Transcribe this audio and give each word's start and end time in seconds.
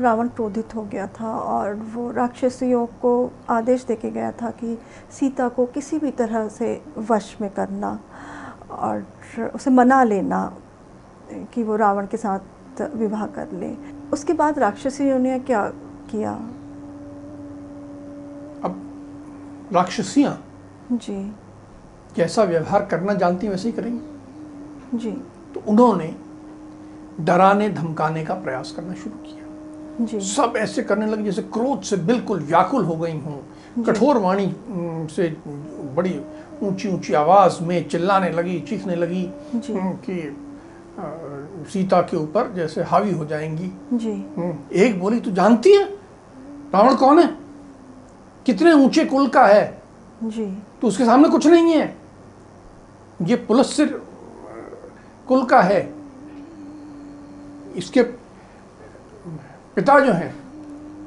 रावण 0.00 0.28
क्रोधित 0.28 0.74
हो 0.74 0.82
गया 0.82 1.06
था 1.06 1.38
और 1.38 1.74
वो 1.74 2.10
राक्षसियों 2.10 2.86
को 2.86 3.30
आदेश 3.48 3.84
देके 3.84 4.10
गया 4.10 4.32
था 4.32 4.50
कि 4.50 4.78
सीता 5.10 5.48
को 5.48 5.66
किसी 5.66 5.98
भी 5.98 6.10
तरह 6.10 6.48
से 6.48 6.82
वश 6.98 7.36
में 7.40 7.50
करना 7.50 7.98
और 8.70 9.06
उसे 9.54 9.70
मना 9.70 10.02
लेना 10.04 10.58
कि 11.54 11.62
वो 11.62 11.76
रावण 11.76 12.06
के 12.06 12.16
साथ 12.16 12.80
विवाह 12.94 13.26
कर 13.26 13.52
ले। 13.52 13.74
उसके 14.12 14.32
बाद 14.32 14.58
राक्षसियों 14.58 15.18
ने 15.18 15.38
क्या 15.38 15.64
किया? 16.10 16.32
अब 18.64 18.80
राक्षसियाँ 19.72 20.44
जी। 20.92 21.32
जैसा 22.16 22.42
व्यवहार 22.42 22.84
करना 22.84 23.14
जानती 23.14 23.48
वैसे 23.48 23.68
ही 23.68 23.72
करेंगी। 23.72 24.98
जी। 24.98 25.10
तो 25.54 25.62
उन्होंने 25.68 26.14
डराने 27.20 27.68
धमकाने 27.68 28.24
का 28.24 28.34
प्रयास 28.34 28.72
करना 28.76 28.94
शुरू 28.94 29.16
किया। 29.16 29.47
सब 30.00 30.54
ऐसे 30.56 30.82
करने 30.82 31.06
लगे 31.06 31.22
जैसे 31.24 31.42
क्रोध 31.42 31.82
से 31.82 31.96
बिल्कुल 31.96 32.40
व्याकुल 32.40 32.84
हो 32.84 32.96
गई 32.96 33.12
हूँ। 33.12 33.84
कठोर 33.86 34.18
वाणी 34.18 34.46
से 35.14 35.28
बड़ी 35.96 36.20
ऊँची 36.62 36.88
ऊँची 36.88 37.14
आवाज़ 37.14 37.62
में 37.64 37.88
चिल्लाने 37.88 38.30
लगी 38.30 38.58
चीखने 38.60 38.96
लगी 38.96 39.24
कि 39.56 40.36
सीता 41.72 42.00
के 42.00 42.16
ऊपर 42.16 42.52
जैसे 42.54 42.82
हावी 42.82 43.12
हो 43.12 43.24
जाएँगी। 43.26 43.70
जी। 43.92 44.12
एक 44.84 44.98
बोली 45.00 45.20
तू 45.20 45.30
जानती 45.30 45.72
है? 45.72 45.84
रावण 46.74 46.94
कौन 46.94 47.18
है? 47.18 47.26
कितने 48.46 48.72
ऊँचे 48.74 49.04
कुल 49.04 49.28
का 49.28 49.46
है? 49.46 49.82
जी। 50.24 50.46
तो 50.82 50.88
उसके 50.88 51.04
सामने 51.04 51.28
कुछ 51.28 51.46
नहीं 51.46 51.72
है। 51.72 51.96
ये 53.22 53.36
पुलस्सिर 53.36 54.00
कुल 55.28 55.44
का 55.44 55.60
है। 55.62 55.80
इसके 57.76 58.02
पिता 59.78 59.98
जो 60.00 60.12
हैं 60.12 60.34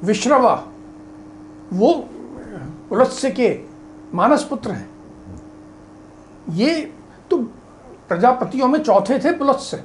विश्रवा 0.04 0.54
वो 1.72 1.92
पुलस्य 2.88 3.30
के 3.30 3.48
मानस 4.14 4.42
पुत्र 4.42 4.70
हैं। 4.70 4.88
ये 6.50 6.92
तो 7.30 7.38
प्रजापतियों 8.08 8.68
में 8.68 8.82
चौथे 8.82 9.18
थे 9.18 9.32
पुलत्स्य 9.32 9.82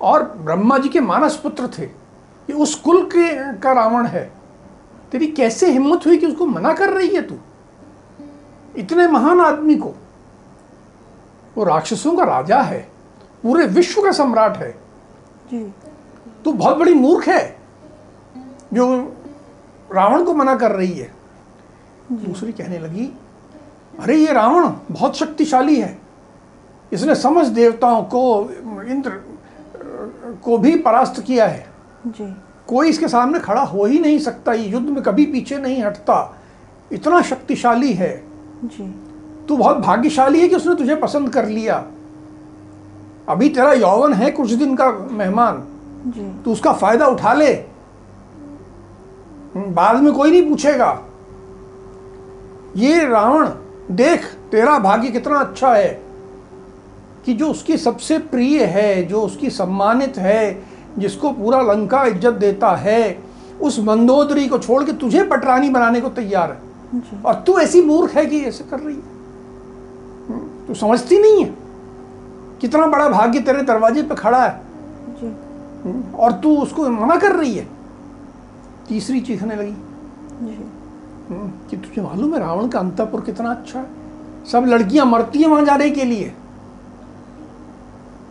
और 0.00 0.22
ब्रह्मा 0.22 0.78
जी 0.78 0.88
के 0.88 1.00
मानस 1.00 1.36
पुत्र 1.36 1.68
थे। 1.78 1.82
ये 1.82 2.52
उस 2.52 2.74
कुल 2.74 3.02
के 3.06 3.58
का 3.58 3.72
रावण 3.72 4.06
है। 4.06 4.32
तेरी 5.12 5.26
कैसे 5.26 5.70
हिम्मत 5.70 6.06
हुई 6.06 6.16
कि 6.16 6.26
उसको 6.26 6.46
मना 6.46 6.72
कर 6.72 6.90
रही 6.90 7.14
है 7.14 7.22
तू? 7.22 7.34
इतने 8.76 9.06
महान 9.06 9.40
आदमी 9.40 9.76
को। 9.76 9.94
वो 11.56 11.64
राक्षसों 11.64 12.16
का 12.16 12.24
राजा 12.24 12.60
है 12.62 12.88
पूरे 13.42 13.66
विश्व 13.66 14.02
का 14.02 14.12
सम्राट 14.12 14.56
है। 14.56 14.70
जी। 15.50 15.74
तू 16.44 16.52
बहुत 16.52 16.76
बड़ी 16.76 16.94
मूर्ख 16.94 17.28
है। 17.28 17.65
जो 18.74 18.86
रावण 19.90 20.24
को 20.24 20.34
मना 20.34 20.54
कर 20.56 20.72
रही 20.72 20.92
है 20.92 21.10
दूसरी 22.12 22.52
कहने 22.52 22.78
लगी 22.78 23.12
अरे 23.98 24.16
ये 24.16 24.32
रावण 24.32 24.68
बहुत 24.90 25.16
शक्तिशाली 25.16 25.76
है। 25.80 25.96
इसने 26.92 27.14
समझ 27.14 27.46
देवताओं 27.46 28.02
को 28.04 28.22
इंद्र 28.82 29.10
को 30.44 30.58
भी 30.58 30.76
परास्त 30.78 31.22
किया 31.26 31.46
है। 31.46 31.66
जी। 32.06 32.34
कोई 32.66 32.88
इसके 32.88 33.08
सामने 33.08 33.38
खड़ा 33.38 33.62
हो 33.62 33.84
ही 33.84 33.98
नहीं 33.98 34.18
सकता 34.18 34.52
ये 34.52 34.68
युद्ध 34.68 34.88
में 34.88 35.02
कभी 35.02 35.26
पीछे 35.26 35.58
नहीं 35.58 35.82
हटता। 35.82 36.18
इतना 36.92 37.20
शक्तिशाली 37.22 37.92
है। 37.92 38.10
जी। 38.64 38.84
तू 39.48 39.56
बहुत 39.56 39.76
भाग्यशाली 39.76 40.40
है 40.40 40.48
कि 40.48 40.56
उसने 40.56 40.74
तुझे 40.74 40.96
पसंद 40.96 41.30
कर 41.30 41.46
लिया। 41.46 41.84
अभी 43.28 43.48
तेरा 43.48 43.72
यौवन 43.72 44.12
है 44.12 44.30
कुछ 44.30 44.52
दिन 44.52 44.74
का 44.76 44.90
मेहमान। 45.12 45.62
जी। 46.06 46.42
तू 46.44 46.52
उसका 46.52 46.72
फ़ायदा 46.72 47.06
उठा 47.06 47.34
ले। 47.34 47.52
बाद 49.56 50.02
में 50.02 50.12
कोई 50.12 50.30
नहीं 50.30 50.48
पूछेगा। 50.48 50.90
ये 52.76 53.04
रावण 53.06 53.48
देख 53.90 54.24
तेरा 54.50 54.78
भाग्य 54.78 55.10
कितना 55.10 55.38
अच्छा 55.38 55.74
है 55.74 55.88
कि 57.26 57.34
जो 57.34 57.46
उसकी 57.48 57.76
सबसे 57.76 58.18
प्रिय 58.18 58.64
है 58.64 59.02
जो 59.02 59.20
उसकी 59.20 59.50
सम्मानित 59.50 60.18
है 60.18 60.62
जिसको 60.98 61.30
पूरा 61.32 61.60
लंका 61.62 62.04
इज़्ज़त 62.04 62.34
देता 62.34 62.74
है 62.76 63.18
उस 63.60 63.78
मंदोदरी 63.78 64.48
को 64.48 64.58
छोड़ 64.58 64.82
के 64.84 64.92
तुझे 64.92 65.22
पटरानी 65.24 65.70
बनाने 65.70 66.00
को 66.00 66.08
तैयार 66.08 66.50
है। 66.50 67.22
और 67.22 67.34
तू 67.34 67.58
ऐसी 67.58 67.82
मूर्ख 67.82 68.14
है 68.16 68.26
कि 68.26 68.40
ऐसे 68.40 68.64
कर 68.64 68.80
रही 68.80 68.94
है। 68.94 69.02
हम्म, 70.28 70.66
तू 70.66 70.74
समझती 70.74 71.18
नहीं 71.18 71.44
है 71.44 71.54
कितना 72.60 72.86
बड़ा 72.86 73.08
भाग्य 73.08 73.40
तेरे 73.40 73.62
दरवाजे 73.62 74.02
पे 74.02 74.14
खड़ा 74.14 74.44
है। 74.44 74.50
हम्म, 75.22 76.02
और 76.14 76.32
तू 76.32 76.56
उसको 76.56 76.88
मना 76.90 77.16
कर 77.16 77.36
रही 77.36 77.54
है। 77.54 77.66
तीसरी 78.88 79.20
चीखने 79.20 79.56
लगी। 79.56 79.70
हम्म, 81.28 81.48
कि 81.70 81.76
तुझे 81.76 82.02
मालूम 82.02 82.34
है 82.34 82.40
रावण 82.40 82.68
का 82.68 82.78
अंतपुर 82.78 83.20
कितना 83.20 83.50
अच्छा 83.50 83.78
है? 83.78 83.86
सब 84.52 84.64
लड़कियाँ 84.66 85.06
मरती 85.06 85.38
हैं 85.38 85.48
वहाँ 85.48 85.64
जाने 85.64 85.90
के 85.90 86.04
लिए। 86.04 86.32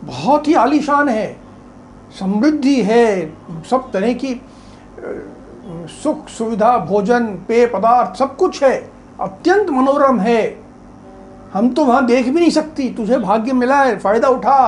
बहुत 0.04 0.48
ही 0.48 0.54
आलीशान 0.54 1.08
है 1.08 1.36
समृद्धि 2.18 2.82
है 2.82 3.26
सब 3.70 3.90
तरह 3.92 4.12
की 4.14 4.40
सुख 6.02 6.28
सुविधा 6.28 6.76
भोजन 6.78 7.26
पेय 7.48 7.66
पदार्थ 7.66 8.18
सब 8.18 8.36
कुछ 8.36 8.62
है। 8.62 8.74
अत्यंत 9.20 9.70
मनोरम 9.70 10.20
है। 10.20 10.42
हम 11.52 11.68
तो 11.70 11.84
वहाँ 11.84 12.04
देख 12.06 12.26
भी 12.26 12.40
नहीं 12.40 12.50
सकती। 12.50 12.88
तुझे 12.90 13.18
भाग्य 13.18 13.52
मिला 13.52 13.82
है 13.82 13.98
फ़ायदा 13.98 14.28
उठा। 14.28 14.58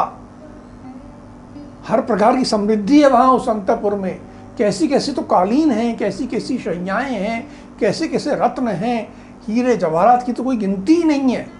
हर 1.88 2.00
प्रकार 2.00 2.36
की 2.36 2.44
समृद्धि 2.44 3.00
है 3.02 3.08
वहाँ 3.08 3.32
उस 3.32 3.48
अंतपुर 3.48 3.94
में। 3.94 4.18
कैसी 4.58 4.88
कैसी 4.88 5.12
तो 5.12 5.22
कालीन 5.22 5.70
हैं 5.70 5.98
कैसी 5.98 6.26
कैसी 6.26 6.58
शैयाएँ 6.58 7.12
हैं 7.12 7.48
कैसे 7.80 8.08
कैसे 8.08 8.34
रत्न 8.34 8.68
हैं 8.68 9.14
हीरे 9.46 9.76
जवाहरात 9.76 10.22
की 10.22 10.32
तो 10.32 10.44
कोई 10.44 10.56
गिनती 10.56 10.94
ही 10.94 11.04
नहीं 11.04 11.20
है। 11.20 11.50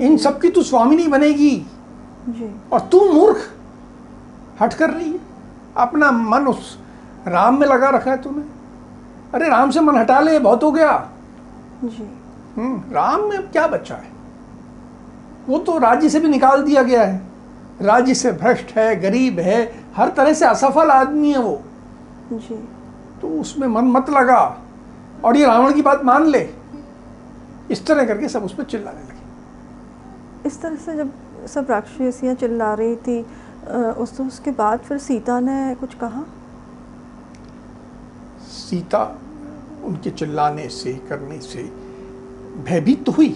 इन 0.00 0.16
सब 0.16 0.40
की 0.40 0.48
तू 0.48 0.62
स्वामिनी 0.62 1.08
बनेगी। 1.08 1.66
जी। 2.28 2.60
और 2.72 2.80
तू 2.80 3.12
मूर्ख 3.12 3.54
हट 4.62 4.74
कर 4.74 4.90
रही 4.90 5.12
है। 5.12 5.20
अपना 5.76 6.10
मन 6.10 6.46
उस 6.46 6.78
राम 7.28 7.60
में 7.60 7.66
लगा 7.66 7.88
रखा 7.88 8.10
है 8.10 8.22
तूने। 8.22 8.42
अरे 9.34 9.48
राम 9.48 9.70
से 9.70 9.80
मन 9.80 9.98
हटा 9.98 10.20
ले 10.20 10.38
बहुत 10.38 10.62
हो 10.62 10.72
गया। 10.72 11.10
जी। 11.84 12.08
हम्म, 12.56 12.82
राम 12.92 13.20
में 13.20 13.48
क्या 13.48 13.66
बच्चा 13.66 13.94
है? 13.94 14.08
वो 15.48 15.58
तो 15.58 15.78
राज्य 15.78 16.08
से 16.08 16.20
भी 16.20 16.28
निकाल 16.28 16.62
दिया 16.62 16.82
गया 16.82 17.04
है। 17.04 17.22
राज्य 17.82 18.14
से 18.14 18.32
भ्रष्ट 18.32 18.76
है 18.76 19.00
गरीब 19.00 19.38
है 19.38 19.87
हर 19.98 20.08
तरह 20.16 20.32
से 20.32 20.44
असफल 20.46 20.90
आदमी 20.90 21.32
है 21.32 21.38
वो। 21.38 21.60
जी। 22.32 22.56
तो 23.22 23.28
उसमें 23.40 23.66
मन 23.68 23.84
मत 23.92 24.10
लगा 24.10 24.40
और 25.24 25.36
ये 25.36 25.46
रावण 25.46 25.72
की 25.74 25.82
बात 25.82 26.04
मान 26.04 26.26
ले। 26.26 26.48
इस 27.70 27.86
तरह 27.86 28.04
करके 28.06 28.28
सब 28.28 28.44
उस 28.44 28.54
पर 28.54 28.64
चिल्लाने 28.64 29.00
लगे। 29.00 30.46
इस 30.48 30.60
तरह 30.62 30.76
से 30.76 30.96
जब 30.96 31.10
सब 31.46 31.66
राक्षसियाँ 31.70 32.34
चिल्ला 32.34 32.72
रही 32.74 32.96
थी 32.98 33.20
उस 33.98 34.16
तो 34.16 34.24
उसके 34.24 34.50
बाद 34.50 34.78
फिर 34.78 34.98
सीता 34.98 35.38
ने 35.40 35.74
कुछ 35.74 35.94
कहा? 35.94 36.22
सीता 38.42 39.02
उनके 39.84 40.10
चिल्लाने 40.10 40.68
से 40.68 40.92
करने 41.08 41.38
से 41.40 41.62
भयभीत 42.64 43.04
तो 43.06 43.12
हुई। 43.12 43.28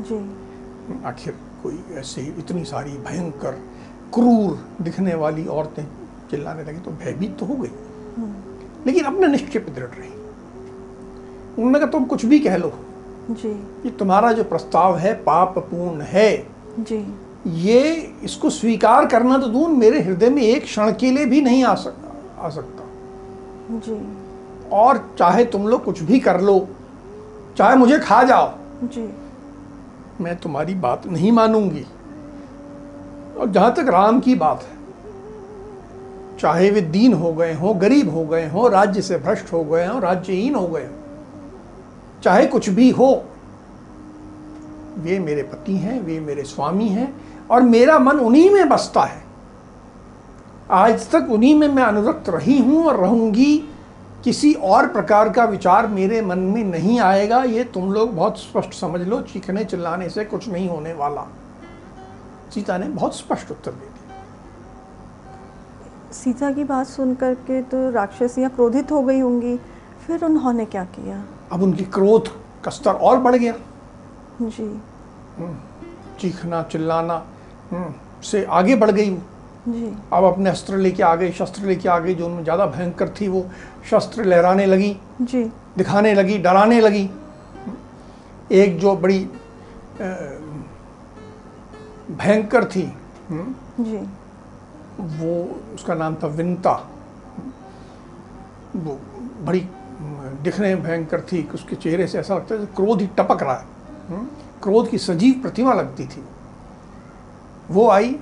जी। 0.00 0.18
आखिर 1.06 1.36
कोई 1.62 1.84
ऐसे 1.96 2.22
इतनी 2.38 2.64
सारी 2.64 2.96
भयंकर 3.06 3.58
क्रूर 4.14 4.84
दिखने 4.84 5.14
वाली 5.14 5.46
औरतें 5.46 5.84
चिल्लाने 6.30 6.64
लगी 6.64 6.78
तो 6.78 6.90
भयभीत 6.90 7.38
तो 7.38 7.46
हो 7.46 7.54
गई। 7.54 7.70
लेकिन 8.86 9.04
अपने 9.04 9.26
निश्चय 9.26 9.58
पर 9.58 9.72
दृढ़ 9.72 9.94
रही। 9.98 10.10
उन्होंने 11.58 11.78
कहा 11.78 11.88
तुम 11.88 12.04
कुछ 12.04 12.24
भी 12.26 12.38
कह 12.38 12.56
लो। 12.56 12.72
जी। 13.30 13.52
कि 13.82 13.90
तुम्हारा 13.90 14.32
जो 14.32 14.44
प्रस्ताव 14.44 14.96
है 14.96 15.14
पापपूर्ण 15.14 16.00
है। 16.00 16.46
जी। 16.80 17.14
ये 17.46 18.12
इसको 18.22 18.50
स्वीकार 18.50 19.06
करना 19.06 19.38
तो 19.38 19.46
दूर 19.46 19.68
मेरे 19.68 20.00
हृदय 20.00 20.30
में 20.30 20.42
एक 20.42 20.62
क्षण 20.62 20.92
के 20.92 21.10
लिए 21.10 21.26
भी 21.26 21.40
नहीं 21.40 21.64
आ 21.64 21.74
सकता 21.74 22.42
आ 22.46 22.50
सकता। 22.50 22.84
जी। 23.70 24.16
और 24.72 25.14
चाहे 25.18 25.44
तुम 25.44 25.68
लोग 25.68 25.84
कुछ 25.84 26.02
भी 26.02 26.20
कर 26.20 26.40
लो 26.40 26.68
चाहे 27.58 27.76
मुझे 27.76 27.98
खा 27.98 28.22
जाओ 28.22 28.52
जी। 28.84 29.08
मैं 30.20 30.36
तुम्हारी 30.36 30.74
बात 30.74 31.06
नहीं 31.06 31.32
मानूँगी। 31.32 31.86
और 33.36 33.50
जहाँ 33.50 33.74
तक 33.74 33.88
राम 33.88 34.20
की 34.20 34.34
बात 34.34 34.62
है, 34.62 34.76
चाहे 36.38 36.70
वे 36.70 36.80
दीन 36.80 37.12
हो 37.12 37.32
गए 37.32 37.52
हों, 37.54 37.80
गरीब 37.80 38.14
हो 38.14 38.24
गए 38.24 38.48
हों, 38.48 38.70
राज्य 38.70 39.02
से 39.02 39.16
भ्रष्ट 39.18 39.52
हो 39.52 39.62
गए 39.64 39.86
हों, 39.86 40.00
राज्यहीन 40.00 40.54
हो 40.54 40.66
गए 40.66 40.84
हों, 40.84 42.20
चाहे 42.22 42.46
कुछ 42.46 42.68
भी 42.68 42.90
हो, 42.90 43.24
वे 44.98 45.18
मेरे 45.18 45.42
पति 45.42 45.76
हैं, 45.76 46.00
वे 46.00 46.18
मेरे 46.20 46.42
स्वामी 46.44 46.88
हैं, 46.88 47.14
और 47.50 47.62
मेरा 47.62 47.98
मन 47.98 48.18
उन्हीं 48.18 48.50
में 48.50 48.68
बसता 48.68 49.02
है। 49.02 49.22
आज 50.70 51.10
तक 51.10 51.30
उन्हीं 51.30 51.54
में 51.54 51.68
मैं 51.68 51.82
अनुरक्त 51.82 52.28
रही 52.28 52.58
हूँ 52.58 52.84
और 52.84 52.96
रहूँगी, 52.96 53.56
किसी 54.24 54.52
और 54.54 54.86
प्रकार 54.86 55.28
का 55.28 55.44
विचार 55.44 55.86
मेरे 55.86 56.20
मन 56.22 56.38
में 56.38 56.62
नहीं 56.64 57.00
आएगा। 57.00 57.42
ये 57.44 57.64
तुम 57.64 57.92
लोग 57.92 58.14
बहुत 58.16 58.38
स्पष्ट 58.38 58.74
समझ 58.74 59.00
लो, 59.00 59.20
चीखने 59.22 59.64
चिल्लाने 59.64 60.08
से 60.08 60.24
कुछ 60.24 60.48
नहीं 60.48 60.68
होने 60.68 60.92
वाला। 60.92 61.26
सीता 62.54 62.78
ने 62.78 62.86
बहुत 62.90 63.16
स्पष्ट 63.16 63.50
उत्तर 63.50 63.70
दे 63.72 63.86
दिया। 63.86 63.92
सीता 66.14 66.50
की 66.52 66.64
बात 66.64 66.86
सुन 66.86 67.14
करके 67.14 67.60
तो 67.64 67.90
राक्षसियाँ 67.90 68.50
क्रोधित 68.50 68.92
हो 68.92 69.02
गई 69.02 69.20
होंगी 69.20 69.56
फिर 70.06 70.24
उन्होंने 70.24 70.64
क्या 70.66 70.84
किया? 70.86 71.22
अब 71.52 71.62
उनकी 71.62 71.84
क्रोध 71.94 72.28
का 72.64 72.70
स्तर 72.70 72.92
और 72.92 73.18
बढ़ 73.18 73.36
गया। 73.36 73.54
जी। 74.42 74.80
चीखना 76.20 76.62
चिल्लाना 76.62 77.14
हम्म, 77.70 77.92
से 78.22 78.44
आगे 78.44 78.74
बढ़ 78.76 78.90
गई 78.90 79.10
वो। 79.10 79.20
जी। 79.68 79.86
अब 80.12 80.24
अपने 80.24 80.50
अस्त्र 80.50 80.76
लेके 80.76 81.02
आ 81.02 81.14
गई 81.14 81.32
शस्त्र 81.32 81.62
लेके 81.66 81.88
आ 81.88 81.98
गई 81.98 82.14
जो 82.14 82.26
उनमें 82.26 82.42
ज़्यादा 82.44 82.66
भयंकर 82.68 83.08
थी 83.20 83.28
वो 83.28 83.44
शस्त्र 83.90 84.24
लहराने 84.24 84.66
लगी 84.66 84.96
जी। 85.22 85.42
दिखाने 85.78 86.14
लगी 86.14 86.38
डराने 86.38 86.80
लगी। 86.80 87.08
एक 88.52 88.78
जो 88.78 88.94
बड़ी 88.96 89.18
भयंकर 92.10 92.64
थी। 92.64 92.94
हम्म, 93.28 93.84
जी। 93.84 93.96
वो 95.00 95.60
उसका 95.74 95.94
नाम 95.94 96.14
था 96.14 96.26
विंता। 96.26 96.90
वो 98.76 98.98
बड़ी 99.40 99.68
दिखने 100.42 100.74
में 100.74 100.84
भयंकर 100.84 101.20
थी 101.20 101.42
कि 101.42 101.50
उसके 101.50 101.76
चेहरे 101.76 102.06
से 102.06 102.18
ऐसा 102.18 102.36
लगता 102.36 102.54
है 102.54 102.66
क्रोध 102.66 103.00
ही 103.00 103.06
टपक 103.06 103.42
रहा 103.42 103.54
है। 103.54 103.66
हम्म, 104.08 104.26
क्रोध 104.62 104.88
की 104.88 104.98
सजीव 104.98 105.34
प्रतिमा 105.42 105.72
लगती 105.72 106.06
थी। 106.06 106.24
वो 107.70 107.88
आई 107.88 108.20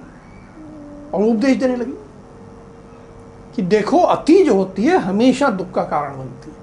और 1.14 1.22
उपदेश 1.22 1.56
देने 1.56 1.76
लगी 1.76 1.94
कि 3.56 3.62
देखो 3.62 3.98
अति 3.98 4.44
जो 4.44 4.54
होती 4.54 4.84
है 4.84 4.98
हमेशा 4.98 5.50
दुख 5.50 5.72
का 5.72 5.82
कारण 5.82 6.18
बनती 6.18 6.50
है। 6.50 6.56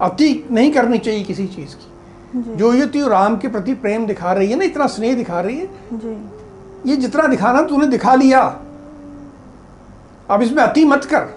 अति 0.00 0.48
नहीं 0.50 0.72
करनी 0.72 0.98
चाहिए 0.98 1.24
किसी 1.24 1.46
चीज़ 1.46 1.76
की। 1.76 1.93
जी। 2.36 2.54
जो 2.54 2.72
ये 2.74 2.86
तू 2.86 3.08
राम 3.08 3.36
के 3.36 3.48
प्रति 3.48 3.74
प्रेम 3.74 4.06
दिखा 4.06 4.32
रही 4.32 4.50
है 4.50 4.56
ना 4.56 4.64
इतना 4.64 4.86
स्नेह 4.86 5.14
दिखा 5.14 5.40
रही 5.40 5.58
है। 5.58 5.66
जी। 5.92 6.90
ये 6.90 6.96
जितना 6.96 7.26
दिखाना 7.26 7.62
तूने 7.62 7.86
दिखा 7.86 8.14
लिया। 8.14 8.40
अब 10.30 10.42
इसमें 10.42 10.62
अति 10.62 10.84
मत 10.84 11.04
कर। 11.04 11.28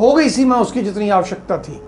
हो 0.00 0.12
गई 0.12 0.28
सीमा 0.28 0.56
उसकी 0.56 0.82
जितनी 0.82 1.08
आवश्यकता 1.10 1.58
थी। 1.58 1.80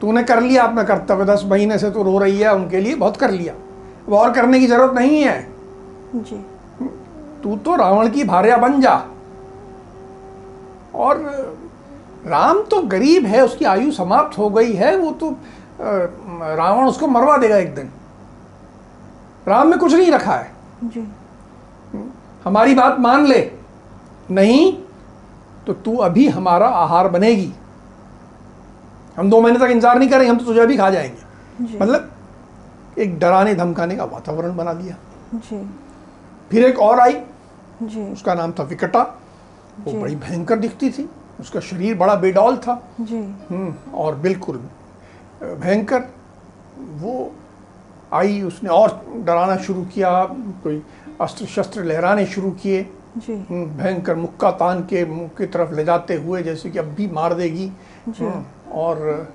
तूने 0.00 0.22
कर 0.22 0.40
लिया 0.40 0.62
अपना 0.62 0.82
कर्तव्य 0.82 1.24
दस 1.24 1.42
महीने 1.46 1.78
से 1.78 1.90
तो 1.90 2.02
रो 2.02 2.18
रही 2.18 2.38
है 2.38 2.54
उनके 2.54 2.80
लिए 2.80 2.94
बहुत 2.94 3.16
कर 3.16 3.30
लिया। 3.30 3.54
अब 4.06 4.12
और 4.12 4.32
करने 4.32 4.60
की 4.60 4.66
ज़रूरत 4.66 4.94
नहीं 4.94 5.22
है। 5.22 5.48
जी। 6.14 6.44
तू 7.42 7.56
तो 7.56 7.76
रावण 7.76 8.10
की 8.10 8.24
भार्या 8.24 8.56
बन 8.56 8.80
जा। 8.80 8.94
और 10.94 11.18
राम 12.26 12.62
तो 12.62 12.80
गरीब 12.88 13.26
है 13.26 13.44
उसकी 13.44 13.64
आयु 13.64 13.90
समाप्त 13.92 14.38
हो 14.38 14.48
गई 14.50 14.72
है 14.72 14.96
वो 14.96 15.10
तो 15.12 15.30
रावण 15.80 16.86
उसको 16.86 17.06
मरवा 17.06 17.36
देगा 17.36 17.56
एक 17.56 17.74
दिन। 17.74 17.90
राम 19.48 19.68
में 19.68 19.78
कुछ 19.78 19.92
नहीं 19.94 20.10
रखा 20.12 20.34
है। 20.34 20.52
जी। 20.84 21.06
हमारी 22.44 22.74
बात 22.74 22.98
मान 23.00 23.26
ले। 23.26 23.40
नहीं 24.30 24.72
तो 25.66 25.72
तू 25.74 25.96
अभी 25.98 26.28
हमारा 26.28 26.66
आहार 26.68 27.08
बनेगी। 27.08 27.52
हम 29.16 29.30
दो 29.30 29.40
महीने 29.40 29.58
तक 29.58 29.70
इंतज़ार 29.70 29.98
नहीं 29.98 30.08
करेंगे 30.08 30.30
हम 30.30 30.38
तो 30.38 30.44
तुझे 30.44 30.60
अभी 30.60 30.76
खा 30.76 30.90
जाएँगे। 30.90 31.78
मतलब 31.78 32.10
एक 32.98 33.18
डराने 33.18 33.54
धमकाने 33.54 33.96
का 33.96 34.04
वातावरण 34.04 34.56
बना 34.56 34.72
दिया। 34.72 34.96
जी। 35.34 35.64
फिर 36.50 36.64
एक 36.64 36.78
और 36.78 37.00
आई। 37.00 37.12
जी। 37.82 38.12
उसका 38.12 38.34
नाम 38.34 38.52
था 38.52 38.62
विकटा। 38.62 39.02
वो 39.80 39.92
बड़ी 39.92 40.16
भयंकर 40.16 40.58
दिखती 40.58 40.90
थी। 40.90 41.08
उसका 41.40 41.60
शरीर 41.60 41.94
बड़ा 41.94 42.14
बेडौल 42.14 42.56
था। 42.56 42.88
जी। 43.00 43.18
हम्म, 43.50 43.74
और 43.94 44.14
बिल्कुल 44.14 44.56
भयंकर। 45.42 46.02
वो 46.78 47.32
आई 48.12 48.42
उसने 48.42 48.70
और 48.70 49.06
डराना 49.16 49.56
शुरू 49.56 49.82
किया 49.84 50.24
कोई 50.62 50.82
अस्त्र 51.20 51.46
शस्त्र 51.46 51.84
लहराने 51.84 52.26
शुरू 52.26 52.50
किए। 52.50 52.80
हम्म, 53.28 53.64
भयंकर 53.66 54.14
मुक्का 54.14 54.50
तान 54.50 54.80
के 54.80 55.04
मुँह 55.06 55.28
की 55.28 55.46
तरफ़ 55.46 55.74
ले 55.74 55.84
जाते 55.84 56.14
हुए 56.14 56.42
जैसे 56.42 56.70
कि 56.70 56.78
अब 56.78 56.84
भी 56.84 57.06
मार 57.08 57.34
देगी। 57.34 57.72
जी। 58.08 58.24
हम्म, 58.24 58.44
और 58.72 59.28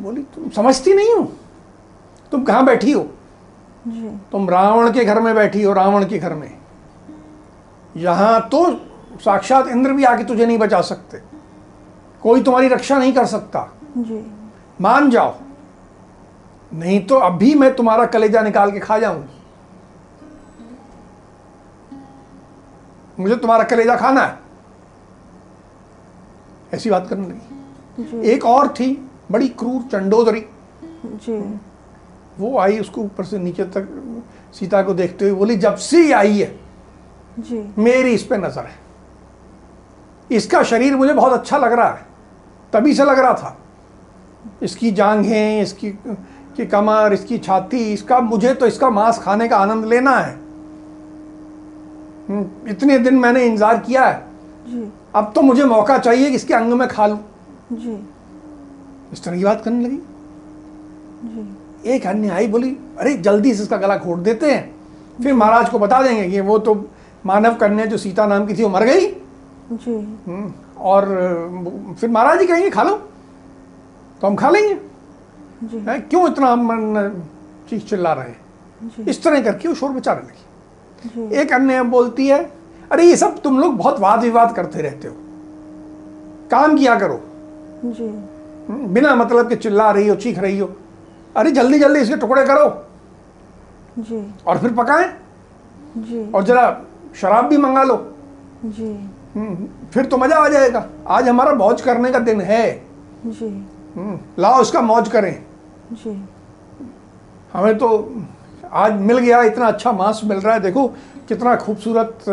बोली 0.00 0.22
तुम 0.22 0.48
समझती 0.48 0.94
नहीं 0.94 1.14
हो? 1.14 1.32
तुम 2.32 2.44
कहाँ 2.44 2.64
बैठी 2.64 2.92
हो? 2.92 3.02
जी। 3.88 4.08
तुम 4.32 4.50
रावण 4.50 4.92
के 4.92 5.04
घर 5.04 5.20
में 5.20 5.34
बैठी 5.34 5.62
हो 5.62 5.72
रावण 5.72 6.06
के 6.06 6.18
घर 6.18 6.34
में। 6.34 6.58
यहाँ 7.96 8.48
तो 8.48 8.64
साक्षात 9.24 9.68
इंद्र 9.68 9.92
भी 9.92 10.04
आके 10.04 10.24
तुझे 10.24 10.46
नहीं 10.46 10.58
बचा 10.58 10.80
सकते। 10.80 11.29
कोई 12.22 12.42
तुम्हारी 12.42 12.68
रक्षा 12.68 12.98
नहीं 12.98 13.12
कर 13.12 13.26
सकता। 13.26 13.68
जी। 13.98 14.24
मान 14.80 15.10
जाओ। 15.10 15.34
नहीं 16.72 17.00
तो 17.06 17.14
अभी 17.14 17.54
मैं 17.54 17.74
तुम्हारा 17.74 18.04
कलेजा 18.06 18.40
निकाल 18.42 18.70
के 18.72 18.80
खा 18.80 18.98
जाऊँगी। 18.98 19.38
मुझे 23.18 23.36
तुम्हारा 23.36 23.64
कलेजा 23.64 23.96
खाना 23.96 24.20
है। 24.20 24.38
ऐसी 26.74 26.90
बात 26.90 27.08
करने 27.08 27.28
लगी। 27.28 28.28
एक 28.30 28.44
और 28.44 28.68
थी 28.68 28.92
बड़ी 29.30 29.48
क्रूर 29.48 29.82
चंडोदरी। 29.82 30.44
जी। 31.06 31.38
वो 32.38 32.58
आई 32.58 32.78
उसको 32.78 33.00
ऊपर 33.00 33.24
से 33.24 33.38
नीचे 33.38 33.64
तक 33.64 33.88
सीता 34.54 34.82
को 34.82 34.94
देखते 34.94 35.24
हुए 35.24 35.38
बोली 35.38 35.56
जब 35.56 35.74
से 35.76 36.12
आई 36.12 36.38
है 36.38 36.54
जी। 37.38 37.74
मेरी 37.78 38.12
इस 38.12 38.22
पे 38.22 38.36
नज़र 38.36 38.64
है। 38.64 38.78
इसका 40.30 40.62
शरीर 40.62 40.96
मुझे 40.96 41.12
बहुत 41.14 41.32
अच्छा 41.32 41.58
लग 41.58 41.72
रहा 41.72 41.88
है। 41.88 42.06
तभी 42.72 42.94
से 42.94 43.04
लग 43.04 43.18
रहा 43.18 43.32
था। 43.34 43.56
इसकी 44.62 44.90
जांघें 44.90 45.62
इसकी 45.62 45.90
की 46.56 46.66
कमर 46.66 47.12
इसकी 47.12 47.38
छाती 47.38 47.78
इसका 47.92 48.18
मुझे 48.20 48.54
तो 48.54 48.66
इसका 48.66 48.90
मांस 48.90 49.18
खाने 49.18 49.48
का 49.48 49.56
आनंद 49.56 49.84
लेना 49.86 50.16
है। 50.16 50.32
हम्म, 52.28 52.70
इतने 52.70 52.98
दिन 52.98 53.18
मैंने 53.18 53.44
इंतज़ार 53.44 53.78
किया 53.78 54.04
है। 54.06 54.18
जी। 54.66 54.90
अब 55.14 55.32
तो 55.34 55.42
मुझे 55.42 55.64
मौका 55.64 55.98
चाहिए 55.98 56.28
कि 56.30 56.36
इसके 56.36 56.54
अंग 56.54 56.72
में 56.72 56.86
खा 56.88 57.06
लूँ। 57.06 57.18
जी। 57.72 57.98
इस 59.12 59.24
तरह 59.24 59.36
की 59.36 59.44
बात 59.44 59.62
करने 59.64 59.84
लगी। 59.84 59.98
जी। 61.24 61.90
एक 61.90 62.06
अन्य 62.06 62.28
आई 62.28 62.46
बोली 62.48 62.76
अरे 62.98 63.12
जल्दी 63.18 63.54
से 63.54 63.62
इसका 63.62 63.76
गला 63.76 63.96
घोट 63.96 64.18
देते 64.20 64.52
हैं। 64.52 64.70
फिर 65.22 65.34
महाराज 65.34 65.68
को 65.68 65.78
बता 65.78 66.02
देंगे 66.02 66.28
कि 66.30 66.40
वो 66.40 66.58
तो 66.58 66.74
मानव 67.24 67.54
कन्या 67.54 67.84
जो 67.86 67.96
सीता 67.98 68.26
नाम 68.26 68.46
की 68.46 68.54
थी 68.54 68.62
वो 68.62 68.68
मर 68.68 68.84
गई। 68.84 69.06
जी। 69.72 69.94
हम्म, 70.26 70.52
और 70.80 71.04
फिर 72.00 72.10
महाराज 72.10 72.38
जी 72.38 72.46
कहेंगे 72.46 72.70
खा 72.70 72.82
लो। 72.82 72.96
तो 74.20 74.26
हम 74.26 74.36
खा 74.36 74.50
लेंगे। 74.50 74.74
जी। 75.64 76.00
क्यों 76.00 76.32
इतना 76.32 76.54
मन 76.56 77.22
चीख 77.70 77.84
चिल्ला 77.84 78.12
रहे 78.12 78.28
हैं? 78.28 79.06
इस 79.08 79.22
तरह 79.24 79.42
करके 79.42 79.68
वो 79.68 79.74
शोर 79.74 79.90
मचाने 79.90 80.20
लगी। 80.20 81.34
एक 81.36 81.52
अन्य 81.52 81.82
बोलती 81.82 82.26
है 82.26 82.52
अरे 82.92 83.04
ये 83.04 83.16
सब 83.16 83.40
तुम 83.40 83.58
लोग 83.60 83.76
बहुत 83.76 84.00
वाद 84.00 84.20
विवाद 84.20 84.54
करते 84.56 84.82
रहते 84.82 85.08
हो। 85.08 85.14
काम 86.50 86.76
किया 86.78 86.98
करो। 86.98 87.20
जी। 87.84 88.08
हम्म, 88.08 88.86
बिना 88.86 89.14
मतलब 89.14 89.48
के 89.48 89.56
चिल्ला 89.56 89.90
रही 89.90 90.08
हो 90.08 90.14
चीख 90.16 90.38
रही 90.38 90.58
हो। 90.58 90.70
अरे 91.36 91.50
जल्दी 91.50 91.78
जल्दी 91.78 92.00
इसके 92.00 92.16
टुकड़े 92.16 92.44
करो। 92.46 92.68
जी। 93.98 94.34
और 94.46 94.58
फिर 94.58 94.72
पकाएँ। 94.72 95.08
जी। 95.96 96.30
और 96.32 96.44
जरा 96.44 96.82
शराब 97.16 97.44
भी 97.44 97.56
मंगा 97.56 97.82
लो। 97.82 97.96
जी। 98.64 99.10
फिर 99.34 100.04
तो 100.04 100.16
मज़ा 100.16 100.36
आ 100.36 100.48
जाएगा। 100.48 100.84
आज 101.08 101.28
हमारा 101.28 101.52
मौज 101.54 101.80
करने 101.80 102.10
का 102.12 102.18
दिन 102.20 102.40
है। 102.40 102.70
जी। 103.26 103.46
हम्म, 103.96 104.18
लाओ 104.38 104.60
इसका 104.62 104.80
मौज 104.82 105.08
करें। 105.08 105.32
जी। 105.92 106.10
हमें 107.52 107.78
तो 107.78 107.88
आज 108.72 108.92
मिल 108.92 109.18
गया 109.18 109.42
इतना 109.42 109.66
अच्छा 109.66 109.92
मांस 109.92 110.20
मिल 110.24 110.38
रहा 110.38 110.54
है। 110.54 110.60
देखो 110.60 110.86
कितना 111.28 111.54
खूबसूरत 111.56 112.24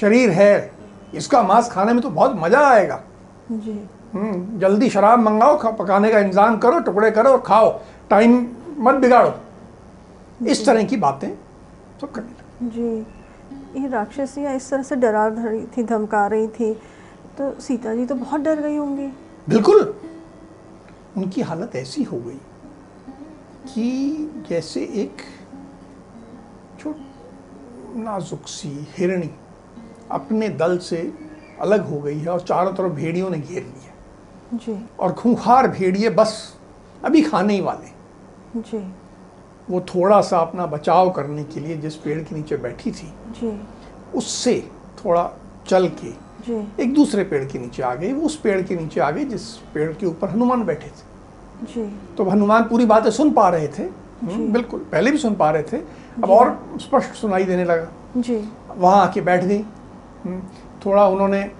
शरीर 0.00 0.30
है। 0.30 0.70
इसका 1.14 1.42
मांस 1.42 1.70
खाने 1.70 1.92
में 1.92 2.02
तो 2.02 2.10
बहुत 2.10 2.34
मज़ा 2.38 2.66
आएगा। 2.68 3.00
जी। 3.52 3.80
हम्म, 4.14 4.58
जल्दी 4.58 4.88
शराब 4.90 5.18
मंगाओ 5.18 5.56
पकाने 5.74 6.10
का 6.12 6.18
इंतज़ाम 6.18 6.58
करो 6.58 6.78
टुकड़े 6.80 7.10
करो 7.10 7.30
और 7.30 7.40
खाओ। 7.40 7.70
टाइम 8.10 8.46
मत 8.78 8.94
बिगाड़ो। 8.96 9.32
इस 10.46 10.64
तरह 10.66 10.84
की 10.84 10.96
बातें 10.98 11.28
सब 12.00 12.12
करने 12.12 12.28
लगे 12.28 12.70
जी। 12.70 13.06
ये 13.76 13.88
राक्षसियाँ 13.88 14.54
इस 14.56 14.70
तरह 14.70 14.82
से 14.82 14.96
डरा 14.96 15.26
रही 15.26 15.66
थी 15.76 15.82
धमका 15.84 16.26
रही 16.26 16.46
थी 16.48 16.72
तो 17.38 17.52
सीता 17.60 17.94
जी 17.94 18.06
तो 18.06 18.14
बहुत 18.14 18.40
डर 18.40 18.60
गई 18.60 18.76
होंगी। 18.76 19.06
बिल्कुल। 19.48 19.94
उनकी 21.16 21.40
हालत 21.40 21.76
ऐसी 21.76 22.02
हो 22.02 22.18
गई 22.18 22.38
कि 23.68 24.44
जैसे 24.48 24.80
एक 25.02 25.22
छो 26.80 26.94
नाजुक 27.96 28.48
सी 28.48 28.68
हिरणी 28.98 29.30
अपने 30.10 30.48
दल 30.48 30.78
से 30.78 31.00
अलग 31.60 31.88
हो 31.88 32.00
गई 32.00 32.18
है 32.18 32.28
और 32.28 32.40
चारों 32.40 32.72
तरफ़ 32.72 32.92
भेड़ियों 32.92 33.30
ने 33.30 33.38
घेर 33.38 33.62
लिया 33.62 34.56
जी। 34.56 34.78
और 35.00 35.12
खूंखार 35.12 35.68
भेड़िए 35.68 36.10
बस 36.10 36.32
अभी 37.04 37.22
खाने 37.22 37.54
ही 37.54 37.60
वाले। 37.60 38.60
जी। 38.60 38.78
वो 39.70 39.80
थोड़ा 39.80 40.20
सा 40.20 40.38
अपना 40.38 40.66
बचाव 40.66 41.10
करने 41.10 41.44
के 41.44 41.60
लिए 41.60 41.76
जिस 41.76 41.94
पेड़ 41.94 42.18
के 42.20 42.34
नीचे 42.34 42.56
बैठी 42.56 42.90
थी 42.90 43.12
जी। 43.40 43.60
उससे 44.14 44.68
थोड़ा 45.04 45.30
चल 45.68 45.88
के 45.88 46.10
जी। 46.46 46.82
एक 46.82 46.94
दूसरे 46.94 47.24
पेड़ 47.24 47.44
के 47.44 47.58
नीचे 47.58 47.82
आ 47.82 47.94
गई। 47.94 48.12
वो 48.12 48.26
उस 48.26 48.36
पेड़ 48.36 48.62
के 48.62 48.76
नीचे 48.76 49.00
आ 49.00 49.10
गई 49.10 49.24
जिस 49.24 49.42
पेड़ 49.50 49.92
के 49.92 50.06
ऊपर 50.06 50.28
हनुमान 50.30 50.64
बैठे 50.64 50.86
थे। 50.86 51.10
जी। 51.64 51.98
तो 52.16 52.24
हनुमान 52.24 52.62
पूरी 52.62 52.86
बातें 52.86 53.10
सुन 53.10 53.30
पा 53.30 53.48
रहे 53.48 53.68
थे। 53.68 53.82
हम्म, 54.22 54.52
बिल्कुल 54.52 54.80
पहले 54.80 55.10
भी 55.10 55.18
सुन 55.18 55.34
पा 55.34 55.50
रहे 55.50 55.62
थे। 55.62 55.76
अब 55.76 56.30
और 56.30 56.78
स्पष्ट 56.80 57.14
सुनाई 57.14 57.44
देने 57.44 57.64
लगा। 57.64 57.88
जी। 58.16 58.48
वहाँ 58.76 59.02
आके 59.02 59.20
बैठ 59.20 59.44
गई। 59.44 59.64
हम्म, 60.24 60.40
थोड़ा 60.86 61.06
उन्होंने 61.08 61.50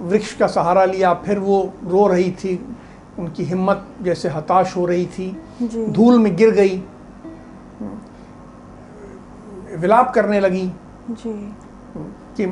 वृक्ष 0.00 0.34
का 0.34 0.46
सहारा 0.46 0.84
लिया 0.84 1.14
फिर 1.14 1.38
वो 1.38 1.72
रो 1.84 2.06
रही 2.06 2.32
थी। 2.32 2.76
उनकी 3.18 3.44
हिम्मत 3.44 3.86
जैसे 4.02 4.28
हताश 4.28 4.76
हो 4.76 4.86
रही 4.86 5.06
थी। 5.06 5.36
धूल 5.88 6.18
में 6.18 6.36
गिर 6.36 6.50
गई। 6.50 6.82
विलाप 9.76 10.14
करने 10.14 10.40
लगी। 10.40 10.72
जी। 11.10 11.54
कि 12.36 12.46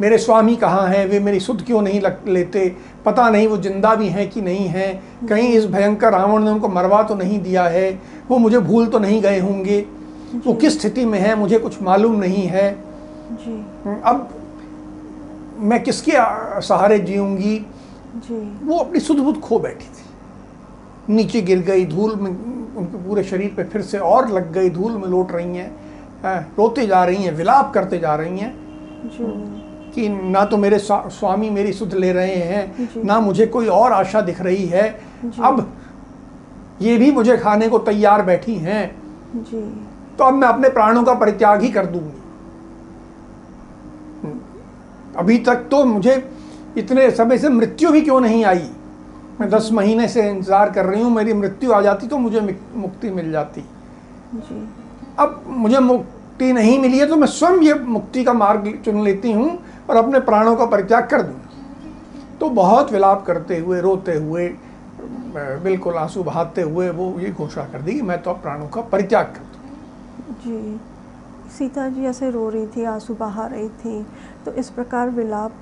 मेरे 0.00 0.18
स्वामी 0.18 0.56
कहाँ 0.56 0.88
हैं? 0.88 1.06
वे 1.06 1.20
मेरी 1.20 1.40
सुध 1.40 1.64
क्यों 1.66 1.82
नहीं 1.82 2.00
लग, 2.00 2.28
लेते? 2.28 2.76
पता 3.04 3.30
नहीं 3.30 3.48
वो 3.48 3.56
ज़िंदा 3.56 3.94
भी 3.94 4.08
हैं 4.08 4.30
कि 4.30 4.40
नहीं 4.40 4.66
हैं। 4.66 5.02
कहीं 5.28 5.48
इस 5.48 5.66
भयंकर 5.66 6.12
रावण 6.12 6.44
ने 6.44 6.50
उनको 6.50 6.68
मरवा 6.68 7.02
तो 7.02 7.14
नहीं 7.14 7.42
दिया 7.42 7.64
है? 7.64 8.00
वो 8.30 8.38
मुझे 8.38 8.58
भूल 8.58 8.86
तो 8.86 8.98
नहीं 8.98 9.22
गए 9.22 9.38
होंगे। 9.38 9.86
वो 10.46 10.54
किस 10.54 10.80
स्थिति 10.80 11.04
में 11.04 11.18
है? 11.18 11.34
मुझे 11.34 11.58
कुछ 11.58 11.82
मालूम 11.82 12.16
नहीं 12.20 12.46
है। 12.46 12.72
जी। 13.32 13.66
अब 14.04 14.28
मैं 15.58 15.82
किसके 15.82 16.12
सहारे 16.60 16.98
जीऊँगी? 16.98 17.66
जी। 18.16 18.66
वो 18.66 18.78
अपनी 18.78 19.00
सुध 19.00 19.18
बुध 19.18 19.40
खो 19.40 19.58
बैठी 19.58 19.84
थी। 19.84 21.14
नीचे 21.14 21.42
गिर 21.42 21.58
गई 21.58 21.86
धूल 21.86 22.14
में 22.14 22.30
उनके 22.76 23.08
पूरे 23.08 23.24
शरीर 23.24 23.54
पे 23.56 23.64
फिर 23.64 23.82
से 23.82 23.98
और 23.98 24.28
लग 24.28 24.52
गई 24.52 24.70
धूल 24.70 24.92
में 24.92 25.08
लौट 25.08 25.32
रही 25.32 25.58
हाँ, 25.58 25.70
रोते 26.24 26.86
जा 26.86 27.04
रही 27.04 27.22
हैं 27.22 27.32
विलाप 27.32 27.72
करते 27.74 27.98
जा 27.98 28.14
रही 28.14 28.38
हैं। 28.38 28.54
कि 29.94 30.08
ना 30.08 30.44
तो 30.44 30.56
मेरे 30.56 30.78
स्वामी 30.78 31.50
मेरी 31.50 31.72
सुध 31.72 31.94
ले 31.94 32.12
रहे 32.12 32.34
हैं 32.34 33.04
ना 33.04 33.18
मुझे 33.20 33.46
कोई 33.46 33.66
और 33.68 33.92
आशा 33.92 34.20
दिख 34.20 34.40
रही 34.40 34.66
है। 34.66 34.88
अब 35.40 35.66
ये 36.82 36.96
भी 36.96 37.10
मुझे 37.12 37.36
खाने 37.36 37.68
को 37.68 37.78
तैयार 37.80 38.22
बैठी 38.22 38.54
हैं। 38.56 38.90
जी। 39.36 39.60
तो 40.18 40.24
अब 40.24 40.34
मैं 40.34 40.48
अपने 40.48 40.68
प्राणों 40.68 41.02
का 41.04 41.14
परित्याग 41.14 41.62
ही 41.62 41.70
कर 41.70 41.86
दूँगी। 41.86 42.16
अभी 45.16 45.38
तक 45.38 45.68
तो 45.70 45.84
मुझे 45.84 46.14
इतने 46.78 47.10
समय 47.10 47.38
से 47.38 47.48
मृत्यु 47.48 47.90
भी 47.90 48.00
क्यों 48.00 48.20
नहीं 48.20 48.44
आई? 48.44 48.68
मैं 49.40 49.48
दस 49.50 49.68
महीने 49.72 50.08
से 50.08 50.28
इंतज़ार 50.30 50.70
कर 50.70 50.86
रही 50.86 51.02
हूँ 51.02 51.10
मेरी 51.10 51.32
मृत्यु 51.32 51.72
आ 51.72 51.80
जाती 51.80 52.06
तो 52.06 52.18
मुझे 52.18 52.40
मुक्ति 52.74 53.10
मिल 53.10 53.30
जाती। 53.32 53.60
जी। 54.34 54.68
अब 55.18 55.44
मुझे 55.48 55.78
मुक्ति 55.80 56.52
नहीं 56.52 56.78
मिली 56.78 56.98
है 56.98 57.06
तो 57.06 57.16
मैं 57.16 57.26
स्वयं 57.28 57.60
ये 57.62 57.74
मुक्ति 57.74 58.24
का 58.24 58.32
मार्ग 58.34 58.72
चुन 58.84 59.02
लेती 59.04 59.32
हूँ 59.32 59.50
और 59.90 59.96
अपने 59.96 60.20
प्राणों 60.20 60.54
का 60.56 60.66
परित्याग 60.66 61.08
कर 61.10 61.22
दूँगी 61.22 62.36
तो 62.40 62.48
बहुत 62.50 62.92
विलाप 62.92 63.24
करते 63.26 63.58
हुए, 63.58 63.80
रोते 63.80 64.14
हुए 64.16 64.48
बिल्कुल 65.64 65.94
आँसू 65.94 66.22
बहाते 66.22 66.62
हुए 66.62 66.88
वो 66.90 67.14
ये 67.20 67.30
घोषणा 67.30 67.64
कर 67.64 67.82
दी 67.82 67.94
कि 67.94 68.02
मैं 68.02 68.20
तो 68.22 68.30
अब 68.30 68.40
प्राणों 68.42 68.68
का 68.68 68.80
परित्याग 68.92 69.24
कर 69.26 69.40
दूँ। 69.40 70.36
जी, 70.36 70.80
सीता 71.48 71.88
जी 71.88 72.04
ऐसे 72.06 72.30
रो 72.30 72.48
रही 72.48 72.66
थी, 72.66 72.84
आँसू 72.84 73.14
बहा 73.14 73.46
रही 73.46 73.68
थी 73.68 74.02
तो 74.44 74.52
इस 74.52 74.70
प्रकार 74.70 75.10
विलाप 75.10 75.52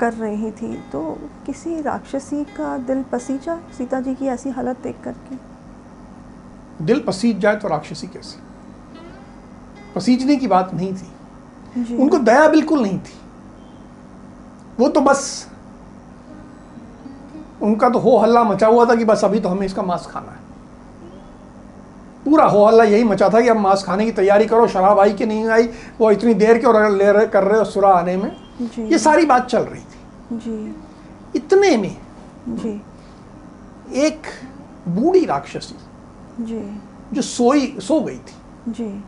कर 0.00 0.12
रही 0.14 0.50
थी। 0.52 0.74
तो 0.92 1.00
किसी 1.46 1.80
राक्षसी 1.82 2.42
का 2.56 2.76
दिल 2.86 3.02
पसीजा 3.12 3.56
सीता 3.78 4.00
जी 4.00 4.14
की 4.14 4.26
ऐसी 4.28 4.50
हालत 4.50 4.82
देख 4.82 4.96
करके 5.04 5.36
दिल 6.82 7.00
पसीज 7.00 7.38
जाए 7.38 7.56
तो 7.56 7.68
राक्षसी 7.68 8.06
कैसे? 8.06 8.40
पसीजने 9.94 10.36
की 10.36 10.46
बात 10.46 10.74
नहीं 10.74 10.94
थी। 10.94 11.96
उनको 11.96 12.18
दया 12.18 12.48
बिल्कुल 12.48 12.82
नहीं 12.82 12.98
थी। 12.98 13.20
वो 14.80 14.88
तो 14.88 15.00
बस 15.00 15.48
उनका 17.62 17.88
तो 17.88 17.98
हो 17.98 18.18
हल्ला 18.18 18.44
मचा 18.44 18.66
हुआ 18.66 18.84
था 18.84 18.94
कि 18.94 19.04
बस 19.04 19.24
अभी 19.24 19.40
तो 19.40 19.48
हमें 19.48 19.66
इसका 19.66 19.82
मांस 19.82 20.06
खाना 20.06 20.32
है। 20.32 20.42
पूरा 22.24 22.44
हो 22.44 22.66
हल्ला 22.66 22.84
यही 22.84 23.04
मचा 23.04 23.28
था 23.28 23.40
कि 23.40 23.48
अब 23.48 23.56
मांस 23.56 23.84
खाने 23.84 24.04
की 24.04 24.12
तैयारी 24.12 24.46
करो 24.46 24.66
शराब 24.66 24.98
आई 24.98 25.12
कि 25.12 25.26
नहीं 25.26 25.48
आई 25.48 25.62
वो 25.98 26.10
इतनी 26.10 26.34
देर 26.34 26.58
क्यों 26.58 26.74
रह- 26.74 26.98
ले 26.98 27.12
रहे 27.12 27.26
कर 27.26 27.44
रहे 27.44 27.58
हो 27.58 27.64
सुरा 27.64 27.88
आने 27.88 28.16
में? 28.16 28.36
ये 28.78 28.98
सारी 28.98 29.26
बात 29.26 29.46
चल 29.46 29.60
रही 29.60 29.80
थी। 29.80 29.98
जी। 30.32 30.76
इतने 31.36 31.76
में 31.76 31.96
जी। 32.48 32.82
एक 33.94 34.22
बूढ़ी 34.88 35.24
राक्षसी 35.24 35.74
जी। 36.40 36.80
जो 37.12 37.22
सोई 37.22 37.78
सो 37.80 38.00
गई 38.00 38.18
थी। 38.18 38.34
जी। 38.68 39.04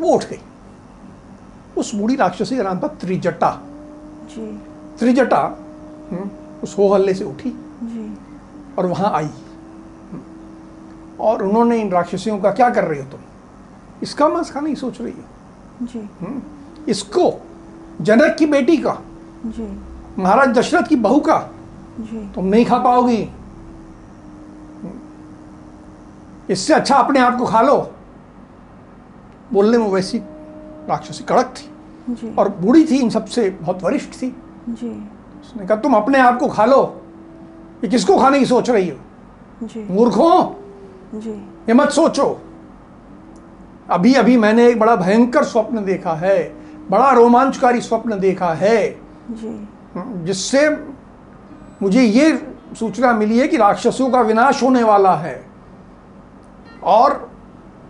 वो 0.00 0.08
उठ 0.08 0.24
गई। 0.24 0.40
उस 1.76 1.94
बूढ़ी 1.94 2.16
राक्षसी 2.16 2.56
का 2.56 2.62
नाम 2.62 2.78
था 2.78 2.86
त्रिजटा। 2.86 3.62
जी। 4.30 4.60
त्रिजटा 4.98 5.58
हम्म, 6.12 6.30
उस 6.62 6.78
हो 6.78 6.94
हल्ले 6.94 7.14
से 7.14 7.24
उठी 7.24 7.50
जी। 7.82 8.16
और 8.78 8.86
वहाँ 8.86 9.12
आई। 9.12 9.30
और 11.20 11.42
उन्होंने 11.42 11.80
इन 11.80 11.90
राक्षसियों 11.90 12.38
का 12.38 12.50
क्या 12.50 12.70
कर 12.70 12.84
रही 12.84 13.00
हो 13.00 13.10
तुम? 13.10 13.20
इसका 14.02 14.28
मांस 14.28 14.50
खाने 14.50 14.70
की 14.70 14.76
सोच 14.76 15.00
रही 15.00 15.12
हो? 15.12 15.86
जी। 15.86 15.98
हम्म, 15.98 16.42
इसको 16.88 17.46
जनक 18.00 18.36
की 18.38 18.46
बेटी 18.46 18.76
का 18.76 18.98
जी। 19.46 19.80
महाराज 20.22 20.48
दशरथ 20.48 20.82
की 20.82 20.96
बहू 20.96 21.20
का 21.20 21.50
जी। 22.00 22.32
तुम 22.34 22.44
नहीं 22.44 22.64
खा 22.64 22.78
पाओगी। 22.78 23.30
इससे 26.50 26.74
अच्छा 26.74 26.96
अपने 26.96 27.20
आप 27.20 27.38
को 27.38 27.46
खा 27.46 27.62
लो। 27.62 27.76
बोलने 29.52 29.78
में 29.78 29.88
वैसी 29.88 30.18
राक्षसी 30.88 31.24
कड़क 31.24 31.54
थी 31.58 32.14
जी। 32.14 32.34
और 32.34 32.48
बूढ़ी 32.48 32.84
थी 32.84 32.96
इन 32.96 33.10
सबसे 33.10 33.50
बहुत 33.50 33.82
वरिष्ठ 33.82 34.10
थी। 34.12 34.28
जी। 34.68 34.88
उसने 35.40 35.66
कहा 35.66 35.76
तुम 35.76 35.94
अपने 35.94 36.18
आप 36.18 36.38
को 36.38 36.48
खा 36.48 36.64
लो। 36.64 36.82
ये 37.84 37.90
किसको 37.90 38.18
खाने 38.18 38.38
की 38.38 38.46
सोच 38.46 38.70
रही 38.70 38.88
हो? 38.88 38.96
मूर्खों 39.90 40.54
ये 41.68 41.74
मत 41.74 41.90
सोचो। 41.90 42.40
अभी 43.90 44.14
अभी 44.14 44.36
मैंने 44.36 44.66
एक 44.68 44.78
बड़ा 44.78 44.96
भयंकर 44.96 45.44
स्वप्न 45.44 45.84
देखा 45.84 46.14
है 46.14 46.42
बड़ा 46.90 47.10
रोमांचकारी 47.10 47.80
स्वप्न 47.80 48.18
देखा 48.18 48.52
है। 48.54 48.90
जी। 49.30 49.68
जिससे 49.96 50.68
मुझे 51.82 52.02
ये 52.02 52.54
सूचना 52.78 53.12
मिली 53.12 53.38
है 53.38 53.48
कि 53.48 53.56
राक्षसों 53.56 54.10
का 54.10 54.20
विनाश 54.20 54.62
होने 54.62 54.82
वाला 54.82 55.14
है। 55.14 55.53
और 56.84 57.30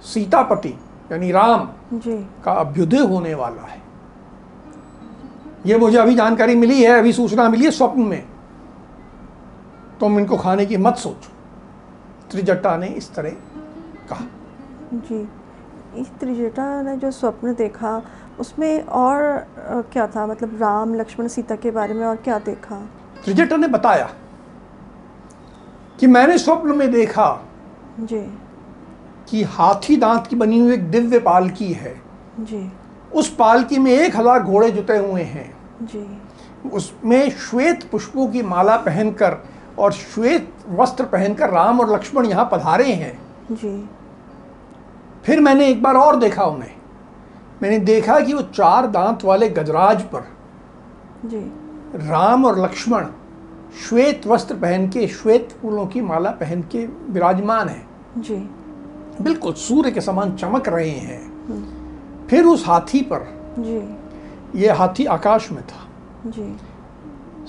सीतापति 0.05 0.75
यानी 1.13 1.31
राम 1.33 1.69
जी। 1.93 2.17
का 2.45 2.53
अभ्युदय 2.53 2.99
होने 2.99 3.35
वाला 3.35 3.63
है। 3.63 3.83
ये 5.67 5.79
मुझे 5.79 5.99
अभी 5.99 6.15
जानकारी 6.15 6.55
मिली 6.55 6.83
है 6.83 6.99
अभी 6.99 7.13
सूचना 7.13 7.49
मिली 7.49 7.65
है 7.65 7.71
स्वप्न 7.71 8.03
में। 8.03 8.25
तुम 10.01 10.19
इनको 10.19 10.37
खाने 10.37 10.67
की 10.67 10.77
मत 10.77 10.97
सोचो। 10.97 11.33
त्रिजटा 12.31 12.77
ने 12.77 12.87
इस 12.87 13.15
तरह 13.15 13.31
कहा। 14.11 14.25
जी 14.95 15.29
इस 15.97 16.09
त्रिजटा 16.21 16.83
ने 16.83 16.97
जो 16.97 17.11
स्वप्न 17.11 17.55
देखा 17.55 18.03
उसमें 18.39 18.83
और 18.83 19.21
क्या 19.93 20.07
था? 20.07 20.27
मतलब 20.27 20.59
राम 20.61 20.95
लक्ष्मण 20.95 21.29
सीता 21.29 21.57
के 21.57 21.71
बारे 21.71 21.95
में 21.95 22.07
और 22.07 22.17
क्या 22.17 22.39
देखा? 22.39 22.77
त्रिजटा 23.25 23.57
ने 23.57 23.69
बताया 23.69 24.09
कि 26.01 26.07
मैंने 26.07 26.39
स्वप्न 26.39 26.77
में 26.77 26.91
देखा 26.93 27.29
जी। 28.01 28.21
कि 29.29 29.43
हाथी 29.43 29.97
दांत 29.97 30.27
की 30.27 30.37
बनी 30.37 30.59
हुई 30.59 30.75
एक 30.75 30.91
दिव्य 30.91 31.19
पालकी 31.19 31.73
है। 31.73 31.95
जी। 32.41 32.71
उस 33.13 33.35
पालकी 33.35 33.79
में 33.79 33.91
एक 33.93 34.17
हज़ार 34.17 34.43
घोड़े 34.43 34.71
जुटे 34.71 34.97
हुए 34.97 35.23
हैं। 35.23 35.51
जी। 35.83 36.07
उसमें 36.71 37.31
श्वेत 37.31 37.89
पुष्पों 37.91 38.27
की 38.29 38.43
माला 38.43 38.77
पहनकर 38.77 39.37
और 39.79 39.93
श्वेत 39.93 40.53
वस्त्र 40.71 41.05
पहनकर 41.05 41.51
राम 41.51 41.81
और 41.81 41.93
लक्ष्मण 41.95 42.27
यहाँ 42.27 42.49
पधारे 42.53 42.93
हैं। 42.93 43.19
जी। 43.51 43.89
फिर 45.25 45.41
मैंने 45.41 45.69
एक 45.69 45.83
बार 45.83 45.95
और 45.95 46.17
देखा 46.17 46.45
उन्हें। 46.45 46.75
मैंने 47.63 47.79
देखा 47.79 48.19
कि 48.21 48.33
वो 48.33 48.43
चार 48.43 48.87
दांत 48.87 49.25
वाले 49.25 49.49
गजराज 49.49 50.03
पर 50.05 50.27
जी। 51.25 51.39
राम 52.09 52.45
और 52.45 52.59
लक्ष्मण 52.59 53.07
श्वेत 53.81 54.27
वस्त्र 54.27 54.55
पहन 54.55 54.89
के 54.89 55.07
श्वेत 55.09 55.57
फूलों 55.63 55.87
की 55.87 56.01
माला 56.01 56.31
पहन 56.31 56.63
के 56.73 56.87
विराजमान 56.87 57.69
है। 57.69 57.85
जी। 58.19 58.37
बिल्कुल 59.23 59.53
सूर्य 59.53 59.91
के 59.91 60.01
समान 60.01 60.37
चमक 60.37 60.69
रहे 60.69 60.91
हैं। 60.91 61.35
फिर 62.27 62.45
उस 62.45 62.67
हाथी 62.67 63.01
पर 63.01 63.55
जी। 63.59 64.61
ये 64.61 64.71
हाथी 64.71 65.05
आकाश 65.05 65.53
में 65.53 65.63
था। 65.63 65.89
जी। 66.27 66.57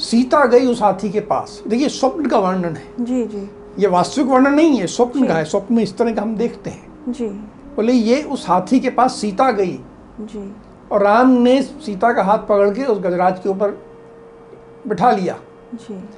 सीता 0.04 0.46
गई 0.46 0.68
उस 0.68 0.82
हाथी 0.82 1.10
के 1.10 1.20
पास। 1.20 1.64
देखिए 1.68 1.90
स्वप्न 1.90 2.26
का 2.26 2.40
वर्णन 2.40 2.76
है। 2.76 2.88
जी 3.00 3.26
जी। 3.26 3.50
ये 3.80 3.88
वास्तविक 3.88 4.28
वर्णन 4.28 4.54
नहीं 4.54 4.80
है 4.80 4.88
स्वप्न 4.88 5.28
का 5.28 5.34
है। 5.34 5.46
स्वप्न 5.46 5.76
में 5.76 5.84
इस 5.84 5.98
तरह 5.98 6.14
का 6.14 6.22
हम 6.22 6.36
देखते 6.36 6.70
हैं। 6.70 7.12
जी। 7.12 7.28
बोले 7.76 7.94
ये 7.94 8.24
उस 8.24 8.50
हाथी 8.50 8.80
के 8.80 8.90
पास 8.90 9.16
सीता 9.16 9.52
गई। 9.52 9.80
जी। 10.22 10.56
और 10.92 11.04
राम 11.04 11.30
ने 11.30 11.62
सीता 11.62 12.14
का 12.14 12.24
हाथ 12.24 12.38
पकड़ 12.38 12.70
के 12.74 12.84
उस 12.84 13.00
गजराज 13.00 13.40
के 13.40 13.50
ऊपर 13.50 13.72
बिठा 14.88 15.12
लिया। 15.12 15.40
जी। 15.74 16.10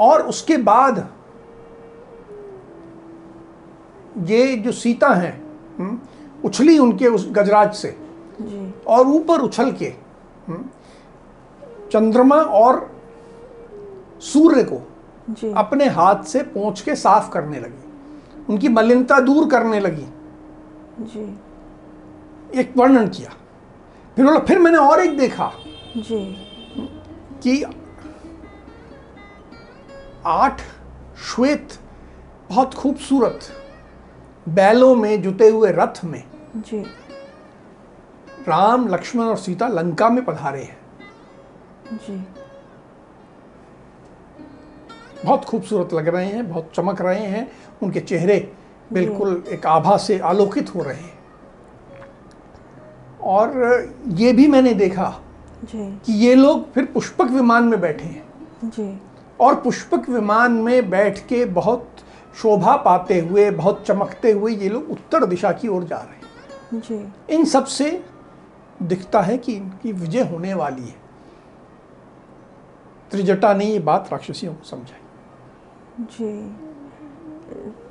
और 0.00 0.22
उसके 0.22 0.56
बाद 0.56 1.08
ये 4.18 4.56
जो 4.56 4.72
सीता 4.72 5.08
हैं 5.08 5.42
हम्म, 5.78 6.00
उछली 6.44 6.78
उनके 6.78 7.06
उस 7.06 7.28
गजराज 7.30 7.74
से 7.74 7.96
जी। 8.40 8.74
और 8.86 9.06
ऊपर 9.06 9.40
उछल 9.40 9.72
के 9.72 9.94
हम्म, 10.48 10.64
चंद्रमा 11.92 12.36
और 12.36 12.90
सूर्य 14.20 14.62
को 14.62 14.88
जी। 15.30 15.52
अपने 15.56 15.88
हाथ 15.88 16.22
से 16.22 16.42
पोंछ 16.42 16.80
के 16.80 16.96
साफ़ 16.96 17.30
करने 17.30 17.60
लगी। 17.60 17.92
उनकी 18.48 18.68
मलिनता 18.68 19.20
दूर 19.20 19.48
करने 19.50 19.80
लगी। 19.80 20.06
जी। 21.00 21.38
एक 22.60 22.76
वर्णन 22.76 23.08
किया। 23.08 23.30
फिर 24.16 24.24
बोला 24.24 24.38
फिर 24.38 24.58
मैंने 24.58 24.78
और 24.78 25.00
एक 25.00 25.18
देखा 25.18 25.52
जी। 25.96 26.36
कि 27.42 27.64
आठ 30.26 30.60
श्वेत 31.24 31.68
बहुत 32.48 32.74
खूबसूरत 32.74 33.40
बैलों 34.48 34.94
में 34.94 35.22
जुते 35.22 35.48
हुए 35.48 35.72
रथ 35.72 36.04
में। 36.04 36.24
जी। 36.56 36.82
राम 38.48 38.88
लक्ष्मण 38.88 39.24
और 39.24 39.36
सीता 39.36 39.68
लंका 39.68 40.08
में 40.08 40.24
पधारे 40.24 40.62
हैं। 40.62 40.78
जी। 41.92 42.26
बहुत 45.24 45.44
खूबसूरत 45.44 45.94
लग 45.94 46.08
रहे 46.08 46.26
हैं 46.26 46.48
बहुत 46.48 46.70
चमक 46.74 47.02
रहे 47.02 47.26
हैं। 47.26 47.52
उनके 47.82 48.00
चेहरे 48.00 48.52
बिल्कुल 48.92 49.44
एक 49.48 49.66
आभा 49.66 49.96
से 49.96 50.18
आलोकित 50.18 50.74
हो 50.74 50.82
रहे 50.82 50.96
हैं। 50.96 51.18
और 53.22 53.52
ये 54.08 54.32
भी 54.32 54.46
मैंने 54.46 54.74
देखा 54.74 55.20
जी। 55.64 56.00
कि 56.06 56.12
ये 56.12 56.34
लोग 56.34 56.72
फिर 56.72 56.84
पुष्पक 56.84 57.26
विमान 57.26 57.64
में 57.64 57.80
बैठे 57.80 58.04
हैं। 58.04 58.32
जी। 58.64 59.00
और 59.40 59.54
पुष्पक 59.54 60.08
विमान 60.08 60.52
में 60.52 60.90
बैठ 60.90 61.18
के 61.18 61.44
बहुत 61.44 61.88
शोभा 62.36 62.76
पाते 62.76 63.20
हुए 63.20 63.50
बहुत 63.50 63.84
चमकते 63.86 64.32
हुए 64.32 64.52
ये 64.52 64.68
लोग 64.68 64.90
उत्तर 64.90 65.24
दिशा 65.24 65.52
की 65.52 65.68
ओर 65.68 65.84
जा 65.84 65.96
रहे 65.96 66.06
हैं। 66.06 66.80
जी। 66.80 67.34
इन 67.34 67.44
सबसे 67.44 68.04
दिखता 68.82 69.20
है 69.20 69.38
कि 69.38 69.52
इनकी 69.52 69.92
विजय 69.92 70.22
होने 70.22 70.54
वाली 70.54 70.82
है। 70.82 71.00
त्रिजटा 73.10 73.54
ने 73.54 73.64
ये 73.64 73.78
बात 73.78 74.08
राक्षसियों 74.12 74.54
को 74.54 74.64
समझाई। 74.64 75.00
जी। 76.00 76.56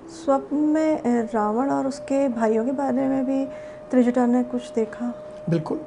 स्वप्न 0.10 0.55
में 0.55 1.01
रावण 1.33 1.69
और 1.71 1.88
उसके 1.88 2.27
भाइयों 2.29 2.65
के 2.65 2.71
बारे 2.71 3.07
में 3.07 3.25
भी 3.25 3.45
त्रिजटा 3.91 4.25
ने 4.25 4.43
कुछ 4.43 4.71
देखा? 4.71 5.13
बिल्कुल। 5.50 5.77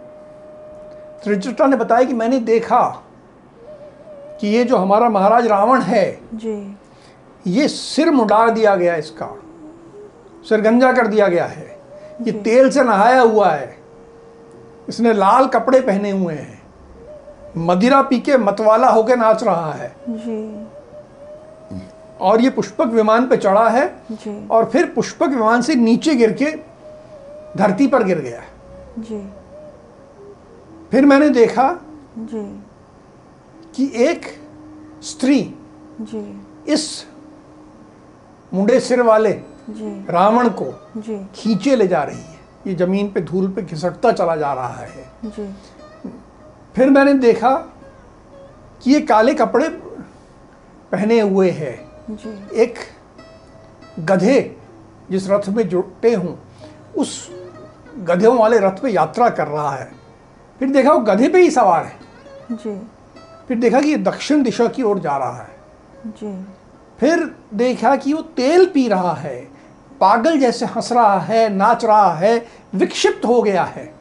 त्रिजटा 1.25 1.67
ने 1.67 1.77
बताया 1.77 2.05
कि 2.05 2.15
मैंने 2.15 2.39
देखा 2.41 3.03
कि 4.41 4.49
ये 4.49 4.65
जो 4.65 4.77
हमारा 4.77 5.09
महाराज 5.09 5.47
रावण 5.47 5.81
है 5.81 6.21
जी। 6.35 6.77
ये 7.47 7.69
सिर 7.69 8.11
मुड़ा 8.11 8.49
दिया 8.49 8.77
गया 8.77 8.97
इसका 8.97 9.39
सिर 10.49 10.61
गंजा 10.61 10.93
कर 10.93 11.07
दिया 11.07 11.29
गया 11.29 11.47
है। 11.47 11.79
ये 12.23 12.33
तेल 12.33 12.71
से 12.71 12.83
नहाया 12.83 13.21
हुआ 13.21 13.51
है। 13.51 13.79
इसने 14.89 15.13
लाल 15.13 15.47
कपड़े 15.47 15.81
पहने 15.81 16.11
हुए 16.11 16.35
हैं। 16.35 16.63
मदिरा 17.57 18.03
पी 18.03 18.21
के 18.21 18.37
मतवाला 18.37 18.89
होके 18.89 19.17
नाच 19.17 19.45
रहा 19.45 19.73
है। 19.73 19.97
जी। 20.09 20.67
और 22.21 22.41
ये 22.41 22.51
पुष्पक 22.51 22.87
विमान 22.87 23.27
पे 23.27 23.37
चढ़ा 23.37 23.69
है। 23.69 24.03
जी। 24.13 24.49
और 24.49 24.65
फिर 24.65 24.87
पुष्पक 24.87 25.29
विमान 25.29 25.63
से 25.63 25.75
नीचे 25.75 26.15
गिर 26.15 26.33
के 26.33 26.51
धरती 27.57 27.87
पर 27.87 28.03
गिर 28.03 28.19
गया। 28.19 28.43
जी। 28.99 29.33
फिर 30.91 31.07
मैंने 31.07 31.29
देखा 31.31 31.81
जी। 32.19 32.65
कि 33.75 34.05
एक 34.05 34.23
स्त्री 35.03 35.55
जी। 36.01 36.47
इस 36.73 37.07
मुंडे 38.55 38.79
सिर 38.81 39.03
वाले 39.03 39.31
रावण 40.11 40.49
को 40.49 40.73
जी। 40.97 41.17
खींचे 41.35 41.77
ले 41.77 41.87
जा 41.87 42.03
रही 42.03 42.19
है। 42.19 42.39
ये 42.67 42.75
ज़मीन 42.75 43.09
पे 43.13 43.21
धूल 43.21 43.49
पे 43.53 43.63
घिसटता 43.63 44.13
चला 44.13 44.37
जा 44.37 44.53
रहा 44.53 44.75
है। 44.75 45.05
जी। 45.25 45.55
फिर 46.77 46.91
मैंने 46.91 47.15
देखा 47.15 47.51
कि 48.83 48.93
ये 48.93 49.01
काले 49.01 49.35
कपड़े 49.35 49.69
पहने 50.93 51.21
हुए 51.21 51.51
है। 51.51 51.73
जी। 52.11 52.61
एक 52.63 52.79
गधे 54.01 54.57
जिस 55.11 55.31
रथ 55.31 55.49
में 55.49 55.69
जुटे 55.69 56.15
हूँ 56.15 56.39
उस 56.97 57.29
गधेों 57.99 58.39
वाले 58.39 58.59
रथ 58.59 58.81
पे 58.83 58.91
यात्रा 58.91 59.29
कर 59.31 59.47
रहा 59.47 59.71
है। 59.71 59.91
फिर 60.61 60.71
देखा 60.71 60.93
वो 60.93 61.01
गधे 61.01 61.29
पे 61.29 61.41
ही 61.41 61.51
सवार 61.51 61.85
है। 61.85 61.99
जी। 62.53 62.81
फिर 63.49 63.59
देखा 63.59 63.81
कि 63.81 63.89
ये 63.89 63.97
दक्षिण 63.97 64.43
दिशा 64.43 64.67
की 64.67 64.83
ओर 64.83 64.99
जा 64.99 65.17
रहा 65.17 65.43
है। 65.43 65.57
जी। 66.07 66.33
फिर 66.99 67.31
देखा 67.55 67.95
कि 67.97 68.13
वो 68.13 68.23
तेल 68.37 68.67
पी 68.67 68.87
रहा 68.89 69.15
है 69.15 69.37
पागल 70.01 70.39
जैसे 70.39 70.67
हंस 70.67 70.93
रहा 70.93 71.19
है 71.21 71.49
नाच 71.49 71.85
रहा 71.85 72.15
है 72.15 72.47
विक्षिप्त 72.75 73.27
हो 73.27 73.43
गया 73.43 73.65
है। 73.65 73.93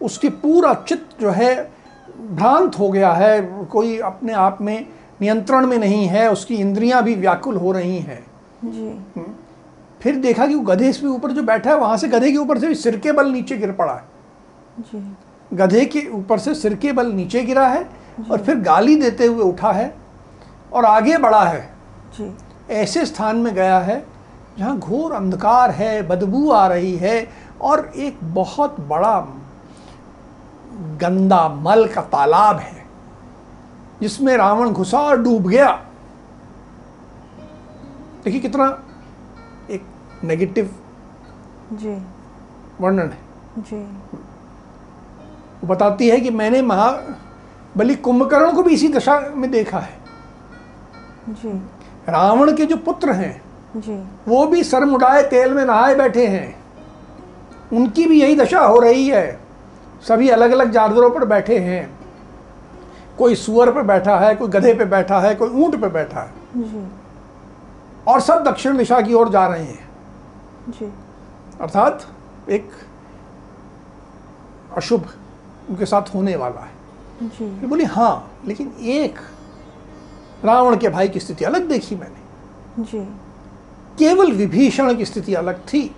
उसके 0.00 0.28
पूरा 0.28 0.72
चित्त 0.88 1.20
जो 1.20 1.30
है 1.30 1.54
भ्रांत 2.30 2.78
हो 2.78 2.90
गया 2.90 3.12
है 3.12 3.40
कोई 3.70 3.98
अपने 3.98 4.32
आप 4.32 4.58
में 4.60 4.86
नियंत्रण 5.20 5.66
में 5.66 5.78
नहीं 5.78 6.06
है 6.06 6.30
उसकी 6.32 6.54
इंद्रियाँ 6.54 7.02
भी 7.02 7.14
व्याकुल 7.14 7.56
हो 7.56 7.72
रही 7.72 7.98
हैं। 7.98 8.24
जी। 8.64 9.24
फिर 10.00 10.16
देखा 10.16 10.46
कि 10.46 10.54
वो 10.54 10.60
गधे 10.60 10.92
पे 10.92 11.06
ऊपर 11.06 11.30
जो 11.30 11.42
बैठा 11.42 11.70
है 11.70 11.76
वहाँ 11.76 11.96
से 11.96 12.08
गधे 12.08 12.30
के 12.32 12.36
ऊपर 12.36 12.58
से 12.58 12.68
भी 12.68 12.74
सिर 12.74 12.96
के 12.96 13.12
बल 13.12 13.30
नीचे 13.32 13.56
गिर 13.56 13.72
पड़ा 13.72 13.94
है। 13.94 14.04
जी। 14.80 15.16
गधे 15.52 15.84
के 15.84 16.06
ऊपर 16.08 16.38
से 16.38 16.54
सिर 16.54 16.74
के 16.74 16.92
बल 16.92 17.06
नीचे 17.06 17.42
गिरा 17.42 17.66
है 17.66 17.88
और 18.30 18.42
फिर 18.42 18.56
गाली 18.60 18.96
देते 18.96 19.26
हुए 19.26 19.44
उठा 19.44 19.72
है। 19.72 19.94
और 20.72 20.84
आगे 20.84 21.16
बढ़ा 21.18 21.44
है। 21.44 21.68
ऐसे 22.70 23.04
स्थान 23.06 23.36
में 23.36 23.54
गया 23.54 23.78
है 23.78 24.04
जहाँ 24.58 24.78
घोर 24.78 25.12
अंधकार 25.12 25.70
है 25.70 26.02
बदबू 26.08 26.50
आ 26.50 26.66
रही 26.66 26.96
है 26.96 27.28
और 27.60 27.90
एक 27.96 28.18
बहुत 28.34 28.80
बड़ा 28.80 29.18
गंदा 31.00 31.48
मल 31.48 31.86
का 31.86 32.02
तालाब 32.02 32.58
है 32.58 32.84
जिसमें 34.00 34.36
रावण 34.36 34.70
घुसा 34.70 35.00
और 35.00 35.22
डूब 35.22 35.48
गया। 35.48 35.70
देखिए 38.24 38.40
कितना 38.40 38.66
एक 39.70 39.84
नेगेटिव 40.24 40.70
जी। 41.72 41.94
वर्णन 42.80 43.08
है। 43.08 43.18
जी। 43.58 43.82
वो 45.60 45.66
बताती 45.66 46.08
है 46.08 46.20
कि 46.20 46.30
मैंने 46.30 46.62
महाबली 46.62 47.94
कुंभकर्ण 47.96 48.52
को 48.52 48.62
भी 48.62 48.74
इसी 48.74 48.88
दशा 48.88 49.18
में 49.34 49.50
देखा 49.50 49.78
है। 49.78 49.99
जी। 51.28 51.52
रावण 52.08 52.56
के 52.56 52.66
जो 52.66 52.76
पुत्र 52.76 53.12
हैं 53.12 53.42
जी। 53.76 53.94
वो 54.28 54.46
भी 54.46 54.62
सर 54.64 54.84
मुड़ाए 54.84 55.22
तेल 55.22 55.52
में 55.54 55.64
नहाए 55.64 55.94
बैठे 55.94 56.26
हैं। 56.26 56.60
उनकी 57.72 58.06
भी 58.06 58.20
यही 58.20 58.36
दशा 58.36 58.60
हो 58.60 58.78
रही 58.78 59.08
है। 59.08 59.40
सभी 60.08 60.28
अलग 60.28 60.50
अलग 60.50 60.70
जानवरों 60.70 61.10
पर 61.10 61.24
बैठे 61.24 61.58
हैं। 61.58 61.98
कोई 63.18 63.34
सुअर 63.34 63.72
पर 63.72 63.82
बैठा 63.82 64.18
है 64.18 64.34
कोई 64.34 64.48
गधे 64.48 64.74
पे 64.74 64.84
बैठा 64.84 65.20
है 65.20 65.34
कोई 65.34 65.48
ऊँट 65.48 65.80
पे 65.80 65.88
बैठा 65.88 66.20
है। 66.20 66.32
जी। 66.56 66.86
और 68.08 68.20
सब 68.20 68.44
दक्षिण 68.44 68.76
दिशा 68.76 69.00
की 69.00 69.14
ओर 69.14 69.28
जा 69.28 69.46
रहे 69.46 69.64
हैं। 69.64 69.88
जी। 70.68 70.92
अर्थात 71.60 72.06
एक 72.48 72.70
अशुभ 74.76 75.08
उनके 75.70 75.86
साथ 75.86 76.14
होने 76.14 76.36
वाला 76.36 76.60
है। 76.60 77.28
जी। 77.28 77.66
बोली 77.66 77.84
हाँ 77.84 78.30
लेकिन 78.46 78.72
एक 78.80 79.18
रावण 80.44 80.76
के 80.76 80.88
भाई 80.88 81.08
की 81.08 81.20
स्थिति 81.20 81.44
अलग 81.44 81.68
देखी 81.68 81.96
मैंने। 81.96 82.20
जी। 82.82 83.00
केवल 83.98 84.32
विभीषण 84.32 84.94
की 84.94 85.04
स्थिति 85.04 85.34
अलग 85.34 85.58
थी। 85.58 85.96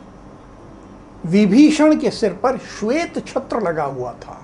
विभीषण 1.26 1.96
के 1.96 2.10
सिर 2.10 2.32
पर 2.32 2.58
श्वेत 2.58 3.26
छत्र 3.26 3.60
लगा 3.60 3.84
हुआ 3.84 4.12
था। 4.12 4.42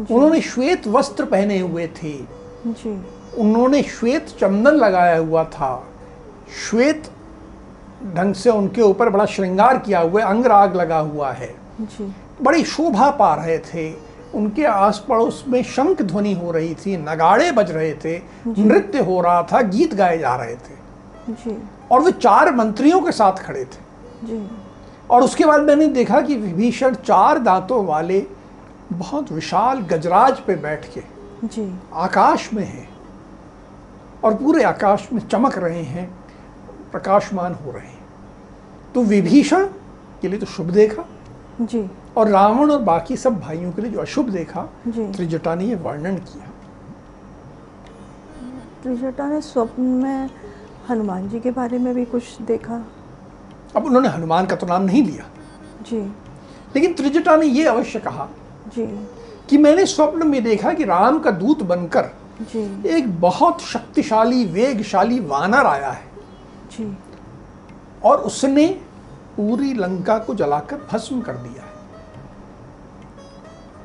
उन्होंने 0.00 0.40
श्वेत 0.40 0.86
वस्त्र 0.86 1.24
पहने 1.24 1.60
हुए 1.60 1.86
थे। 1.86 2.18
जी। 2.66 3.06
उन्होंने 3.38 3.82
श्वेत 3.82 4.26
चंदन 4.26 4.70
लगाया 4.70 5.18
हुआ 5.18 5.44
था। 5.44 5.86
श्वेत 6.70 7.10
ढंग 8.14 8.34
से 8.34 8.50
उनके 8.50 8.82
ऊपर 8.82 9.08
बड़ा 9.08 9.26
श्रृंगार 9.26 9.78
किया 9.78 10.00
हुआ 10.00 10.22
अंगराग 10.22 10.76
लगा 10.76 10.98
हुआ 10.98 11.32
है। 11.32 11.54
जी। 11.80 12.12
बड़ी 12.42 12.64
शोभा 12.64 13.10
पा 13.10 13.34
रहे 13.34 13.58
थे। 13.58 14.09
उनके 14.34 14.64
आस 14.64 15.04
पड़ोस 15.08 15.44
में 15.48 15.62
शंख 15.62 16.02
ध्वनि 16.02 16.32
हो 16.32 16.50
रही 16.50 16.74
थी 16.74 16.96
नगाड़े 16.96 17.50
बज 17.52 17.70
रहे 17.70 17.92
थे 17.94 18.16
नृत्य 18.46 18.98
हो 18.98 19.20
रहा 19.20 19.42
था 19.42 19.60
गीत 19.62 19.94
गाए 19.94 20.18
जा 20.18 20.34
रहे 20.36 20.54
थे। 20.56 20.78
जी। 21.30 21.56
और 21.90 22.02
वे 22.02 22.12
चार 22.12 22.54
मंत्रियों 22.54 23.00
के 23.00 23.12
साथ 23.12 23.44
खड़े 23.44 23.64
थे। 23.64 24.26
जी। 24.26 24.46
और 25.10 25.22
उसके 25.22 25.44
बाद 25.44 25.60
मैंने 25.60 25.86
देखा 25.86 26.20
कि 26.20 26.36
विभीषण 26.36 26.94
चार 26.94 27.38
दांतों 27.38 27.84
वाले 27.86 28.26
बहुत 28.92 29.32
विशाल 29.32 29.80
गजराज 29.80 30.40
पे 30.40 30.54
बैठ 30.56 30.86
के 30.94 31.02
जी। 31.44 31.72
आकाश 31.92 32.52
में 32.52 32.64
हैं 32.64 32.88
और 34.24 34.34
पूरे 34.34 34.62
आकाश 34.62 35.08
में 35.12 35.20
चमक 35.28 35.58
रहे 35.58 35.82
हैं 35.82 36.08
प्रकाशमान 36.92 37.54
हो 37.54 37.70
रहे 37.70 37.86
हैं। 37.86 37.98
तो 38.94 39.02
विभीषण 39.02 39.66
के 40.22 40.28
लिए 40.28 40.38
तो 40.38 40.46
शुभ 40.46 40.70
देखा। 40.70 41.04
जी। 41.60 41.90
और 42.16 42.28
रावण 42.28 42.70
और 42.70 42.78
बाकी 42.78 43.16
सब 43.16 43.40
भाइयों 43.40 43.72
के 43.72 43.82
लिए 43.82 43.90
जो 43.90 44.00
अशुभ 44.00 44.28
देखा 44.28 44.62
त्रिजटा 44.88 45.54
ने 45.54 45.64
ये 45.64 45.74
वर्णन 45.74 46.16
किया। 46.16 46.46
त्रिजटा 48.82 49.26
ने 49.26 49.40
स्वप्न 49.40 49.82
में 49.82 50.30
हनुमान 50.90 51.28
जी 51.28 51.40
के 51.40 51.50
बारे 51.50 51.78
में 51.78 51.94
भी 51.94 52.04
कुछ 52.04 52.42
देखा। 52.42 52.84
अब 53.76 53.84
उन्होंने 53.84 54.08
हनुमान 54.08 54.46
का 54.46 54.56
तो 54.56 54.66
नाम 54.66 54.82
नहीं 54.82 55.02
लिया। 55.04 55.24
जी। 55.82 56.00
लेकिन 56.74 56.94
त्रिजटा 56.94 57.36
ने 57.36 57.46
ये 57.46 57.64
अवश्य 57.64 57.98
कहा 57.98 58.28
जी। 58.68 59.08
कि 59.48 59.58
मैंने 59.58 59.86
स्वप्न 59.86 60.26
में 60.26 60.44
देखा 60.44 60.72
कि 60.72 60.84
राम 60.84 61.18
का 61.18 61.30
दूत 61.30 61.62
बनकर 61.62 62.10
जी। 62.42 62.88
एक 62.88 63.20
बहुत 63.20 63.60
शक्तिशाली 63.60 64.44
वेगशाली 64.44 65.20
वानर 65.20 65.66
आया 65.66 65.90
है। 65.90 66.04
जी। 66.70 66.98
और 68.04 68.18
उसने 68.18 68.80
पूरी 69.40 69.72
लंका 69.74 70.18
को 70.18 70.34
जलाकर 70.34 70.76
भस्म 70.92 71.20
कर 71.20 71.32
दिया 71.32 71.62
है। 71.62 71.68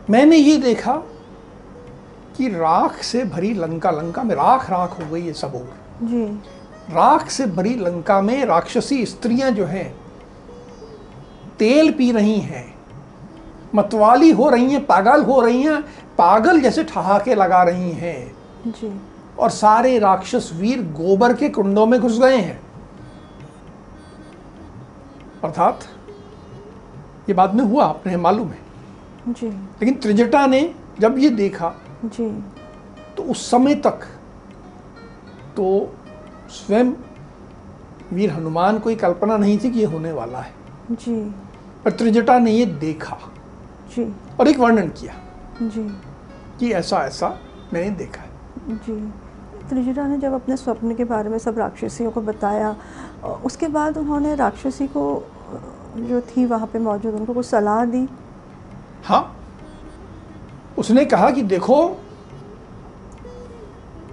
मैंने 0.09 0.37
ये 0.37 0.57
देखा 0.57 0.93
कि 2.37 2.47
राख 2.49 3.01
से 3.01 3.23
भरी 3.23 3.53
लंका 3.53 3.91
लंका 3.91 4.23
में 4.23 4.35
राख 4.35 4.69
राख 4.69 4.99
हो 4.99 5.05
गई 5.11 5.21
है 5.21 5.33
सब 5.33 5.55
और 5.55 5.77
जी। 6.03 6.25
राख 6.93 7.29
से 7.29 7.45
भरी 7.45 7.75
लंका 7.75 8.21
में 8.21 8.45
राक्षसी 8.45 9.05
स्त्रियाँ 9.05 9.51
जो 9.51 9.65
हैं 9.65 9.95
तेल 11.59 11.91
पी 11.91 12.11
रही 12.11 12.39
हैं 12.39 12.75
मतवाली 13.75 14.31
हो 14.31 14.49
रही 14.49 14.71
हैं 14.71 14.85
पागल 14.85 15.23
हो 15.23 15.39
रही 15.41 15.61
हैं 15.61 15.81
पागल 16.17 16.61
जैसे 16.61 16.83
ठहाके 16.83 17.35
लगा 17.35 17.63
रही 17.63 17.91
हैं। 17.91 18.35
जी। 18.67 19.01
और 19.39 19.49
सारे 19.49 19.99
राक्षस 19.99 20.51
वीर 20.53 20.81
गोबर 20.81 21.33
के 21.33 21.49
कुंडों 21.49 21.85
में 21.85 21.99
घुस 21.99 22.19
गए 22.19 22.37
हैं। 22.37 22.64
अर्थात 25.45 25.79
ये 27.29 27.33
बाद 27.33 27.53
में 27.55 27.63
हुआ 27.63 27.85
अपने 27.85 28.17
मालूम 28.17 28.47
है। 28.47 29.33
जी। 29.33 29.47
लेकिन 29.47 29.93
त्रिजटा 29.93 30.45
ने 30.47 30.61
जब 30.99 31.17
ये 31.17 31.29
देखा 31.29 31.73
जी। 32.05 32.29
तो 33.17 33.23
उस 33.23 33.49
समय 33.51 33.75
तक 33.75 34.07
तो 35.57 35.65
स्वयं 36.49 36.91
वीर 38.13 38.31
हनुमान 38.31 38.79
को 38.79 38.89
ये 38.89 38.95
कल्पना 38.95 39.37
नहीं 39.37 39.57
थी 39.59 39.71
कि 39.71 39.79
ये 39.79 39.85
होने 39.85 40.11
वाला 40.11 40.39
है। 40.39 40.53
जी। 40.91 41.15
पर 41.85 41.91
त्रिजटा 41.91 42.37
ने 42.39 42.51
ये 42.51 42.65
देखा 42.65 43.17
जी। 43.95 44.13
और 44.39 44.47
एक 44.47 44.59
वर्णन 44.59 44.89
किया 44.89 45.13
जी। 45.61 45.87
कि 46.59 46.71
ऐसा 46.71 47.05
ऐसा 47.05 47.37
मैंने 47.73 47.89
देखा 47.89 48.21
है। 48.21 48.77
जी। 48.77 48.99
त्रिजटा 49.69 50.07
ने 50.07 50.17
जब 50.17 50.33
अपने 50.33 50.57
स्वप्न 50.57 50.95
के 50.95 51.03
बारे 51.03 51.29
में 51.29 51.37
सब 51.37 51.57
राक्षसियों 51.59 52.11
को 52.11 52.21
बताया 52.21 52.75
उसके 53.45 53.67
बाद 53.67 53.97
उन्होंने 53.97 54.35
राक्षसी 54.35 54.87
को 54.87 55.03
जो 55.97 56.21
थी 56.21 56.45
वहाँ 56.45 56.67
पे 56.67 56.79
मौजूद 56.79 57.13
उनको 57.13 57.33
कुछ 57.33 57.45
सलाह 57.45 57.83
दी। 57.85 58.07
हाँ। 59.05 59.35
उसने 60.77 61.05
कहा 61.05 61.29
कि 61.31 61.41
देखो 61.43 61.85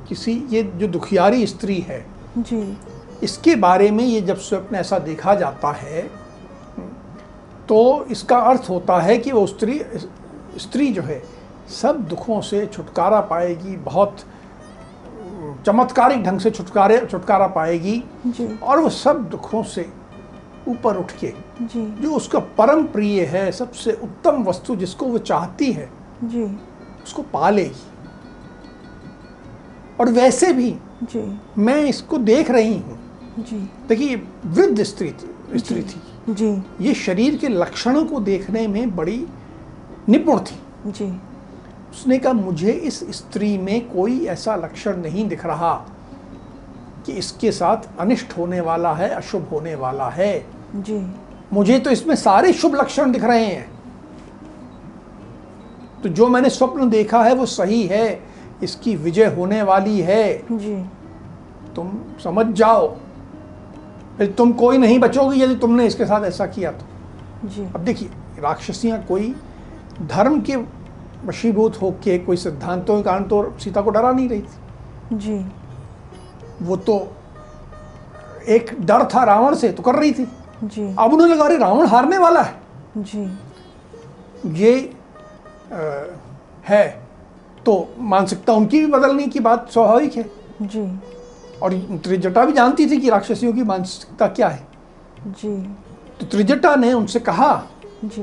किसी 0.09 0.33
ये 0.50 0.62
जो 0.62 0.87
दुखियारी 0.88 1.46
स्त्री 1.46 1.78
है 1.81 2.05
जी। 2.38 2.76
इसके 3.22 3.55
बारे 3.57 3.90
में 3.90 4.05
ये 4.05 4.20
जब 4.20 4.37
स्वप्न 4.38 4.76
ऐसा 4.76 4.98
देखा 5.00 5.35
जाता 5.35 5.72
है 5.72 6.02
तो 7.68 8.05
इसका 8.11 8.38
अर्थ 8.50 8.68
होता 8.70 8.98
है 9.00 9.16
कि 9.18 9.33
वो 9.33 9.46
स्त्री 9.46 9.81
स्त्री 10.59 10.92
जो 10.92 11.02
है 11.02 11.22
सब 11.81 12.00
दुखों 12.09 12.40
से 12.40 12.66
छुटकारा 12.66 13.20
पाएगी 13.31 13.76
बहुत 13.85 14.24
चमत्कारिक 15.66 16.22
ढंग 16.24 16.40
से 16.40 16.50
छुटकारे 16.50 16.98
छुटकारा 17.07 17.46
पाएगी 17.57 18.02
जी। 18.26 18.46
और 18.62 18.81
वो 18.81 18.88
सब 18.90 19.28
दुखों 19.31 19.62
से 19.64 19.88
ऊपर 20.68 20.96
उठ 20.96 21.12
के। 21.20 21.33
जी। 21.62 21.85
जो 22.03 22.14
उसका 22.14 22.38
परम 22.59 22.85
प्रिय 22.85 23.25
है 23.25 23.51
सबसे 23.53 23.92
उत्तम 24.03 24.42
वस्तु 24.44 24.77
जिसको 24.77 25.07
वो 25.07 25.18
चाहती 25.18 25.72
है 25.72 25.88
जी। 26.25 26.44
उसको 27.05 27.22
पा 27.22 27.51
लेगी 27.51 27.90
और 30.01 30.09
वैसे 30.09 30.53
भी 30.53 30.70
जी। 31.03 31.22
मैं 31.59 31.85
इसको 31.85 32.18
देख 32.18 32.51
रही 32.51 32.77
हूँ। 32.79 32.98
जी। 33.38 33.57
देखिए 33.88 34.16
वृद्ध 34.46 34.83
स्त्री 34.83 35.14
स्त्री 35.57 35.83
थी। 35.83 36.01
जी। 36.29 36.51
ये 36.81 36.94
शरीर 36.94 37.37
के 37.37 37.48
लक्षणों 37.48 38.05
को 38.05 38.20
देखने 38.20 38.66
में 38.68 38.94
बड़ी 38.96 39.27
निपुण 40.09 40.40
थी। 40.40 40.90
जी। 40.90 41.12
उसने 41.90 42.18
कहा 42.18 42.33
मुझे 42.33 42.72
इस 42.72 43.01
स्त्री 43.16 43.57
में 43.59 43.88
कोई 43.88 44.25
ऐसा 44.27 44.55
लक्षण 44.57 44.96
नहीं 44.96 45.29
दिख 45.29 45.44
रहा 45.46 45.75
कि 47.07 47.12
इसके 47.12 47.53
साथ 47.53 47.88
अनिष्ट 48.01 48.37
होने 48.38 48.61
वाला 48.61 48.92
है 48.94 49.09
अशुभ 49.09 49.48
होने 49.53 49.75
वाला 49.75 50.09
है। 50.09 50.46
जी। 50.76 51.14
मुझे 51.52 51.78
तो 51.78 51.90
इसमें 51.90 52.14
सारे 52.14 52.52
शुभ 52.52 52.74
लक्षण 52.74 53.12
दिख 53.12 53.24
रहे 53.24 53.44
हैं। 53.44 53.70
तो 56.02 56.08
जो 56.08 56.28
मैंने 56.28 56.50
स्वप्न 56.50 56.88
देखा 56.90 57.22
है 57.22 57.35
वो 57.35 57.46
सही 57.46 57.87
है। 57.87 58.32
इसकी 58.62 58.96
विजय 58.96 59.26
होने 59.26 59.62
वाली 59.62 60.00
है। 60.00 60.42
जी। 60.52 60.76
तुम 61.76 61.92
समझ 62.24 62.46
जाओ। 62.46 62.88
फिर 64.18 64.30
तुम 64.30 64.52
कोई 64.52 64.78
नहीं 64.78 64.98
बचोगी 64.98 65.42
यदि 65.42 65.54
तुमने 65.54 65.87
इसके 65.87 66.06
साथ 66.06 66.24
ऐसा 66.24 66.46
किया 66.46 66.72
तो। 66.72 67.48
जी। 67.48 67.64
अब 67.64 67.80
देखिए 67.80 68.11
राक्षसियाँ 68.38 69.02
कोई 69.02 69.35
धर्म 70.02 70.40
के 70.40 70.56
वशीभूत 71.26 71.80
होके 71.82 72.18
कोई 72.18 72.37
सिद्धांतों 72.37 72.96
के 72.96 73.02
कारण 73.02 73.24
तो 73.24 73.54
सीता 73.58 73.80
को 73.80 73.90
डरा 73.90 74.12
नहीं 74.12 74.28
रही 74.28 74.42
थी। 74.42 75.16
जी। 75.16 75.46
वो 76.62 76.76
तो 76.76 77.16
एक 78.48 78.76
डर 78.80 79.04
था 79.04 79.24
रावण 79.24 79.54
से 79.54 79.72
तो 79.72 79.82
कर 79.82 79.94
रही 79.94 80.12
थी। 80.12 80.28
जी। 80.64 80.96
अब 80.98 81.12
उन्हें 81.12 81.29
लगा 81.29 81.44
अरे 81.44 81.57
रावण 81.57 81.87
हारने 81.87 82.18
वाला 82.18 82.42
है। 82.42 82.61
जी। 82.98 83.38
ये 84.46 84.94
अ, 85.72 86.05
है। 86.64 87.03
तो 87.66 87.94
मानसिकता 87.98 88.53
उनकी 88.53 88.81
भी 88.81 88.87
बदलने 88.87 89.27
की 89.27 89.40
बात 89.40 89.70
स्वाभाविक 89.70 90.16
है। 90.16 90.31
जी। 90.62 91.01
और 91.62 91.98
त्रिजटा 92.05 92.44
भी 92.44 92.53
जानती 92.53 92.90
थी 92.90 93.01
कि 93.01 93.11
राक्षसियों 93.11 93.53
की 93.53 93.62
मानसिकता 93.62 94.27
क्या 94.27 94.48
है। 94.48 94.66
जी। 95.27 95.62
तो 96.20 96.27
त्रिजटा 96.27 96.77
ने 96.77 96.92
उनसे 96.92 97.20
कहा 97.20 97.66
जी। 98.05 98.22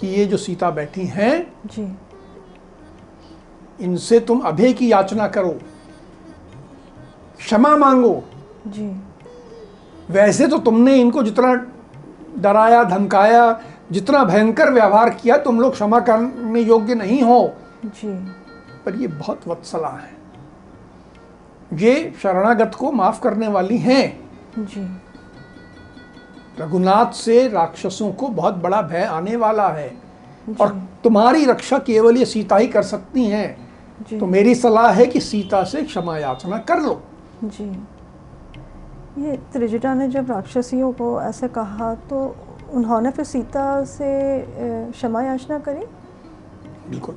कि 0.00 0.06
ये 0.06 0.24
जो 0.24 0.36
सीता 0.36 0.70
बैठी 0.70 1.04
हैं 1.04 1.52
जी। 1.66 1.96
इनसे 3.80 4.20
तुम 4.20 4.40
अभय 4.40 4.72
की 4.72 4.92
याचना 4.92 5.28
करो। 5.28 5.58
क्षमा 7.38 7.76
मांगो। 7.76 8.24
जी। 8.66 9.02
वैसे 10.10 10.48
तो 10.48 10.58
तुमने 10.58 10.96
इनको 10.96 11.22
जितना 11.22 11.71
डराया 12.38 12.84
धमकाया 12.84 13.60
जितना 13.92 14.24
भयंकर 14.24 14.70
व्यवहार 14.70 15.10
किया 15.10 15.36
तुम 15.36 15.60
लोग 15.60 15.72
क्षमा 15.72 16.00
करने 16.00 16.60
योग्य 16.60 16.94
नहीं 16.94 17.22
हो। 17.22 17.54
जी। 17.84 18.14
पर 18.86 18.94
ये 18.94 19.06
बहुत 19.06 19.40
वत्सला 19.48 19.88
है। 19.88 20.12
ये 21.72 22.14
शरणागत 22.22 22.74
को 22.74 22.92
माफ़ 22.92 23.20
करने 23.20 23.48
वाली 23.48 23.78
हैं। 23.78 24.30
जी। 24.58 25.00
रघुनाथ 26.60 27.12
से 27.12 27.48
राक्षसों 27.48 28.12
को 28.12 28.28
बहुत 28.28 28.54
बड़ा 28.54 28.82
भय 28.82 29.02
आने 29.02 29.36
वाला 29.36 29.68
है। 29.68 29.98
और 30.60 30.88
तुम्हारी 31.04 31.44
रक्षा 31.44 31.78
केवल 31.78 32.16
ये 32.16 32.24
सीता 32.24 32.56
ही 32.56 32.66
कर 32.66 32.82
सकती 32.82 33.24
हैं। 33.24 33.72
तो 34.20 34.26
मेरी 34.26 34.54
सलाह 34.54 34.90
है 34.90 35.06
कि 35.06 35.20
सीता 35.20 35.64
से 35.64 35.82
क्षमा 35.82 36.18
याचना 36.18 36.58
कर 36.58 36.80
लो। 36.80 37.02
जी। 37.44 37.86
ये 39.18 39.36
त्रिजटा 39.52 39.92
ने 39.94 40.08
जब 40.08 40.30
राक्षसियों 40.30 40.92
को 40.92 41.20
ऐसे 41.22 41.48
कहा 41.48 41.94
तो 42.10 42.24
उन्होंने 42.72 43.10
फिर 43.10 43.24
सीता 43.24 43.84
से 43.84 44.08
क्षमा 44.92 45.22
याचना 45.22 45.58
करी? 45.58 45.84
बिल्कुल। 46.90 47.14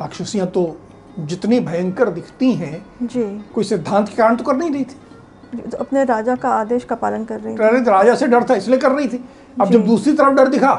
राक्षसियाँ 0.00 0.46
तो 0.46 0.76
जितनी 1.18 1.60
भयंकर 1.60 2.10
दिखती 2.10 2.52
हैं 2.54 2.84
जी। 3.02 3.24
कोई 3.54 3.64
सिद्धांत 3.64 4.08
के 4.08 4.16
कारण 4.16 4.36
तो 4.36 4.44
कर 4.44 4.56
नहीं 4.56 4.70
रही 4.70 4.84
थी। 4.84 5.60
तो 5.60 5.78
अपने 5.78 6.04
राजा 6.04 6.34
का 6.36 6.50
आदेश 6.50 6.84
का 6.84 6.94
पालन 6.96 7.24
कर 7.24 7.40
रही 7.40 7.54
अरे 7.56 7.80
तो 7.80 7.90
राजा 7.90 8.14
से 8.14 8.26
डर 8.26 8.44
था 8.50 8.54
इसलिए 8.54 8.78
कर 8.78 8.92
रही 8.92 9.08
थी। 9.08 9.24
अब 9.60 9.70
जब 9.70 9.86
दूसरी 9.86 10.12
तरफ़ 10.12 10.34
डर 10.34 10.48
दिखा 10.48 10.74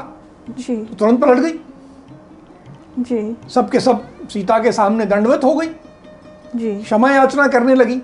जी। 0.50 0.76
तो 0.76 0.94
तुरंत 0.94 1.20
पलट 1.20 1.38
गई। 1.38 1.52
जी। 2.98 3.36
सबके 3.48 3.80
सब 3.80 4.04
सीता 4.28 4.58
के 4.58 4.72
सामने 4.72 5.06
दंडवत 5.06 5.44
हो 5.44 5.54
गई। 5.54 5.68
जी। 6.56 6.74
क्षमा 6.82 7.10
याचना 7.10 7.46
करने 7.48 7.74
लगी। 7.74 8.00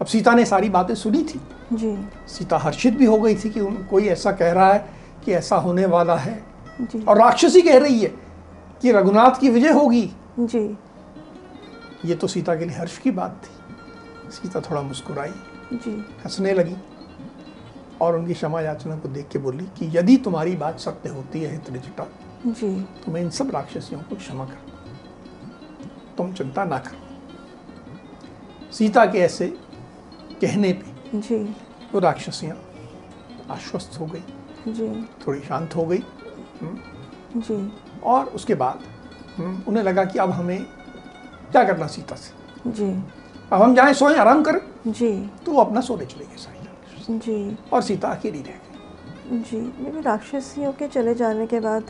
अब 0.00 0.06
सीता 0.06 0.32
ने 0.32 0.44
सारी 0.44 0.68
बातें 0.68 0.94
सुनी 0.94 1.22
थी। 1.22 1.40
जी। 1.72 2.08
सीता 2.28 2.58
हर्षित 2.58 2.94
भी 2.94 3.04
हो 3.04 3.18
गई 3.20 3.34
थी 3.34 3.50
कि 3.50 3.60
कोई 3.90 4.06
ऐसा 4.06 4.32
कह 4.32 4.52
रहा 4.52 4.72
है 4.72 4.90
कि 5.24 5.32
ऐसा 5.32 5.56
होने 5.56 5.86
वाला 5.86 6.16
है। 6.16 6.44
जी। 6.80 7.02
और 7.02 7.18
राक्षसी 7.18 7.62
कह 7.62 7.78
रही 7.78 8.00
है 8.00 8.08
कि 8.82 8.92
रघुनाथ 8.92 9.40
की 9.40 9.48
विजय 9.48 9.70
होगी। 9.70 10.12
जी। 10.40 10.78
ये 12.04 12.14
तो 12.14 12.26
सीता 12.26 12.54
के 12.54 12.64
लिए 12.64 12.76
हर्ष 12.76 12.98
की 12.98 13.10
बात 13.10 13.42
थी। 13.44 14.32
सीता 14.32 14.60
थोड़ा 14.60 14.82
मुस्कुराई। 14.82 15.32
जी। 15.72 16.04
हंसने 16.24 16.52
लगी 16.52 16.76
और 18.00 18.16
उनकी 18.16 18.34
क्षमा 18.34 18.60
याचना 18.60 18.96
को 18.96 19.08
देख 19.08 19.28
के 19.28 19.38
बोली 19.38 19.64
कि 19.64 19.98
यदि 19.98 20.16
तुम्हारी 20.16 20.56
बात 20.56 20.80
सत्य 20.80 21.08
होती 21.08 21.40
है 21.40 21.58
त्रिजटा 21.58 22.06
जी। 22.46 22.82
तो 22.82 23.12
मैं 23.12 23.20
इन 23.20 23.30
सब 23.30 23.50
राक्षसियों 23.50 24.00
को 24.00 24.16
क्षमा 24.16 24.44
कर। 24.44 24.58
तुम 26.16 26.32
चिंता 26.32 26.64
ना 26.64 26.78
करो। 26.78 26.98
सीता 28.72 29.06
के 29.06 29.18
ऐसे 29.18 29.58
कहने 30.40 30.72
पे। 30.72 31.18
जी। 31.20 31.38
वो 31.94 31.98
राक्षसियाँ 32.00 32.56
आश्वस्त 33.50 34.00
हो 34.00 34.06
गई। 34.06 34.72
जी। 34.72 34.88
थोड़ी 35.26 35.40
शांत 35.40 35.76
हो 35.76 35.84
गई। 35.86 36.02
जी। 37.36 37.72
और 38.04 38.24
उसके 38.24 38.54
बाद 38.54 38.80
हम्म, 39.36 39.62
उन्हें 39.68 39.82
लगा 39.84 40.04
कि 40.04 40.18
अब 40.18 40.30
हमें 40.30 40.64
क्या 41.52 41.64
करना 41.64 41.86
सीता 41.86 42.16
से? 42.16 42.70
जी। 42.70 42.90
अब 43.52 43.62
हम 43.62 43.74
जाएँ 43.74 43.92
सोएँ 43.94 44.16
आराम 44.16 44.42
करें। 44.42 44.60
जी। 44.86 45.30
तो 45.46 45.52
वो 45.52 45.60
अपना 45.60 45.80
सोने 45.80 46.04
चले 46.06 46.24
गए 46.24 46.36
सारी 46.36 47.18
जी। 47.18 47.56
और 47.72 47.82
सीता 47.82 48.08
अकेली 48.08 48.38
रह 48.38 48.44
गई। 48.44 49.38
जी। 49.42 49.60
लेकिन 49.84 50.02
राक्षसियों 50.02 50.72
के 50.72 50.88
चले 50.88 51.14
जाने 51.14 51.46
के 51.46 51.60
बाद 51.60 51.84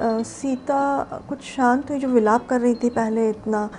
अ, 0.00 0.22
सीता 0.22 1.02
कुछ 1.28 1.42
शांत 1.42 1.90
हुई 1.90 1.98
जो 1.98 2.08
विलाप 2.08 2.46
कर 2.48 2.60
रही 2.60 2.74
थी 2.74 2.90
पहले 2.90 3.30
इतना। 3.30 3.70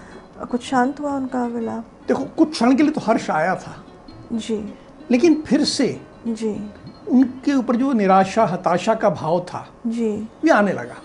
कुछ 0.51 0.63
शांत 0.63 0.99
हुआ 0.99 1.11
उनका 1.11 1.45
विलाप? 1.45 1.85
देखो 2.07 2.23
कुछ 2.25 2.51
क्षण 2.51 2.75
के 2.75 2.83
लिए 2.83 2.91
तो 2.91 3.01
हर्ष 3.01 3.29
आया 3.29 3.55
था। 3.55 3.83
जी। 4.31 4.63
लेकिन 5.11 5.41
फिर 5.41 5.63
से 5.63 5.87
जी। 6.27 6.49
उनके 7.09 7.53
ऊपर 7.53 7.75
जो 7.75 7.91
निराशा 7.93 8.45
हताशा 8.45 8.93
का 8.95 9.09
भाव 9.09 9.39
था 9.47 9.67
जी। 9.87 10.11
वे 10.43 10.51
आने 10.51 10.73
लगा। 10.73 10.95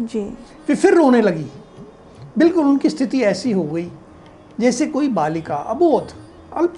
जी। 0.00 0.20
वे 0.68 0.74
फिर 0.74 0.94
रोने 0.94 1.20
लगी। 1.22 1.46
बिल्कुल 2.38 2.66
उनकी 2.66 2.90
स्थिति 2.90 3.22
ऐसी 3.22 3.52
हो 3.52 3.62
गई 3.62 3.90
जैसे 4.60 4.86
कोई 4.86 5.08
बालिका 5.08 5.56
अबोध 5.56 6.12
अल्प 6.56 6.74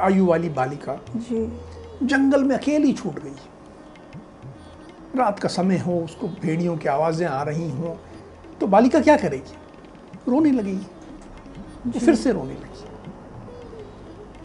आयु 0.00 0.26
वाली 0.26 0.48
बालिका 0.48 0.98
जी। 1.16 1.46
जंगल 2.06 2.44
में 2.44 2.56
अकेली 2.56 2.92
छूट 2.92 3.18
गई। 3.18 3.34
रात 5.16 5.38
का 5.38 5.48
समय 5.48 5.78
हो 5.78 5.98
उसको 6.04 6.28
भेड़ियों 6.42 6.76
की 6.76 6.88
आवाज़ें 6.88 7.26
आ 7.26 7.42
रही 7.42 7.70
हों 7.70 7.94
तो 8.60 8.66
बालिका 8.66 9.00
क्या 9.00 9.16
करेगी? 9.16 9.54
रोने 10.28 10.50
लगी। 10.50 10.78
फिर 11.98 12.14
से 12.14 12.32
रोने 12.32 12.54
लगी। 12.54 12.71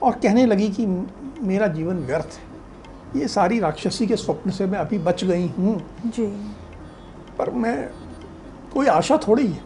और 0.04 0.12
कहने 0.12 0.46
लगी 0.46 0.70
कि 0.70 0.86
मेरा 1.42 1.68
जीवन 1.68 1.96
व्यर्थ 1.96 2.26
है। 2.26 2.58
ये 3.22 3.28
सारी 3.28 3.60
राक्षसी 3.60 4.08
के 4.08 4.16
स्वप्न 4.16 4.52
से 4.52 4.66
मैं 4.66 4.80
अभी 4.80 4.98
बच 4.98 5.24
गई 5.24 5.48
हूँ। 5.48 5.82
जी। 6.06 6.26
पर 7.38 7.50
मैं 7.50 7.90
कोई 8.74 8.88
आशा 8.88 9.18
थोड़ी 9.18 9.48
है। 9.48 9.60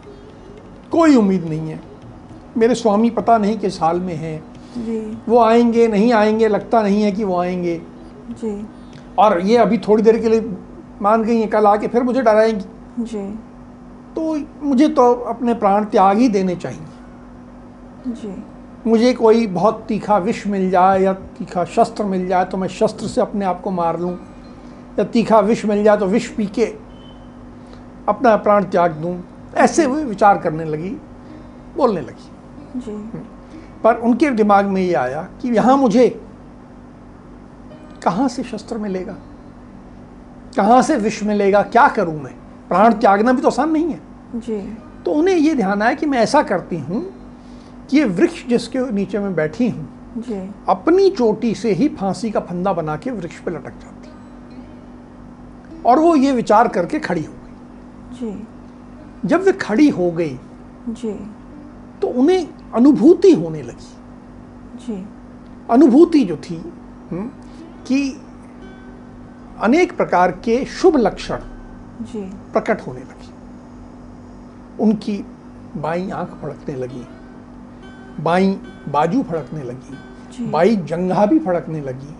कोई 0.91 1.15
उम्मीद 1.15 1.43
नहीं 1.43 1.69
है। 1.69 1.79
मेरे 2.57 2.75
स्वामी 2.75 3.09
पता 3.09 3.37
नहीं 3.37 3.59
किस 3.59 3.81
हाल 3.81 3.99
में 3.99 4.15
हैं। 4.15 4.43
वो 5.27 5.39
आएँगे 5.39 5.87
नहीं 5.87 6.13
आएँगे 6.13 6.47
लगता 6.47 6.81
नहीं 6.81 7.01
है 7.03 7.11
कि 7.11 7.23
वो 7.23 7.37
आएँगे। 7.37 7.81
जी। 8.29 8.67
और 9.19 9.41
ये 9.41 9.57
अभी 9.57 9.77
थोड़ी 9.77 10.03
देर 10.03 10.19
के 10.19 10.29
लिए 10.29 10.53
मान 11.01 11.23
गई 11.23 11.37
हैं 11.39 11.49
कल 11.49 11.65
आके 11.65 11.87
फिर 11.87 12.03
मुझे 12.03 12.21
डराएँगी। 12.21 13.03
जी। 13.03 13.39
तो 14.15 14.41
मुझे 14.65 14.87
तो 14.87 15.13
अपने 15.13 15.53
प्राण 15.53 15.85
त्याग 15.85 16.17
ही 16.17 16.27
देने 16.27 16.55
चाहिए। 16.55 16.85
जी। 18.07 18.43
मुझे 18.87 19.13
कोई 19.13 19.45
बहुत 19.47 19.83
तीखा 19.87 20.17
विष 20.17 20.45
मिल 20.47 20.69
जाए 20.71 21.01
या 21.01 21.13
तीखा 21.37 21.63
शस्त्र 21.65 22.03
मिल 22.03 22.27
जाए 22.27 22.45
तो 22.45 22.57
मैं 22.57 22.67
शस्त्र 22.67 23.07
से 23.07 23.21
अपने 23.21 23.45
आप 23.45 23.61
को 23.61 23.71
मार 23.71 23.99
लूँ। 23.99 24.13
या 24.99 25.03
तीखा 25.03 25.39
विष 25.39 25.65
मिल 25.65 25.83
जाए 25.83 25.97
तो 25.97 26.05
विष 26.05 26.27
पी 26.27 26.45
के 26.47 26.65
अपना 28.09 28.35
प्राण 28.37 28.63
त्याग 28.63 28.91
दूँ। 28.91 29.15
ऐसे 29.55 29.85
हुए 29.85 30.03
विचार 30.03 30.37
करने 30.37 30.65
लगी 30.65 30.89
बोलने 31.77 32.01
लगी। 32.01 32.79
जी। 32.79 33.21
पर 33.83 33.95
उनके 33.97 34.29
दिमाग 34.29 34.65
में 34.65 34.81
ये 34.81 34.93
आया 34.93 35.21
कि 35.41 35.49
यहाँ 35.49 35.77
मुझे 35.77 36.07
कहाँ 38.03 38.27
से 38.27 38.43
शस्त्र 38.43 38.77
मिलेगा? 38.77 39.15
कहाँ 40.57 40.81
से 40.81 40.95
विष 40.95 41.23
मिलेगा? 41.23 41.61
क्या 41.61 41.87
करूँ 41.87 42.21
मैं? 42.21 42.33
प्राण 42.67 42.93
त्यागना 42.93 43.33
भी 43.33 43.41
तो 43.41 43.47
आसान 43.47 43.71
नहीं 43.71 43.89
है। 43.89 43.99
जी। 44.35 44.61
तो 45.05 45.11
उन्हें 45.11 45.35
ये 45.35 45.55
ध्यान 45.55 45.81
आया 45.81 45.93
कि 45.93 46.05
मैं 46.05 46.19
ऐसा 46.19 46.41
करती 46.43 46.77
हूँ 46.79 47.05
ये 47.93 48.03
वृक्ष 48.05 48.45
जिसके 48.47 48.91
नीचे 48.91 49.19
मैं 49.19 49.35
बैठी 49.35 49.69
हूँ 49.69 49.87
अपनी 50.69 51.09
चोटी 51.09 51.55
से 51.55 51.71
ही 51.73 51.87
फांसी 51.89 52.31
का 52.31 52.39
फंदा 52.39 52.73
बना 52.73 52.95
के 52.97 53.11
वृक्ष 53.11 53.39
पे 53.39 53.51
लटक 53.51 53.73
जाती 53.81 54.09
और 55.85 55.99
वो 55.99 56.15
ये 56.15 56.31
विचार 56.31 56.67
करके 56.67 56.99
खड़ी 56.99 57.23
हो 57.23 57.33
गई। 57.33 58.17
जी। 58.19 59.27
जब 59.27 59.43
वे 59.43 59.51
खड़ी 59.51 59.89
हो 59.89 60.11
गई 60.11 60.39
जी। 60.89 61.13
तो 62.01 62.07
उन्हें 62.07 62.47
अनुभूति 62.73 63.31
होने 63.33 63.61
लगी। 63.61 63.91
जी। 64.85 65.05
अनुभूति 65.69 66.23
जो 66.23 66.37
थी 66.37 66.55
हम्म, 67.11 67.27
कि 67.87 68.21
अनेक 69.61 69.97
प्रकार 69.97 70.31
के 70.31 70.65
शुभ 70.65 70.97
लक्षण 70.97 71.39
प्रकट 72.53 72.81
होने 72.81 72.99
लगी। 72.99 73.29
उनकी 74.83 75.17
बाई 75.77 76.09
आँख 76.09 76.29
फड़कने 76.41 76.75
लगी। 76.75 77.05
बाई 78.23 78.49
बाजू 78.89 79.23
फड़कने 79.23 79.63
लगी 79.63 80.47
बाई 80.51 80.75
जंघा 80.75 81.25
भी 81.25 81.39
फड़कने 81.39 81.81
लगी। 81.81 82.15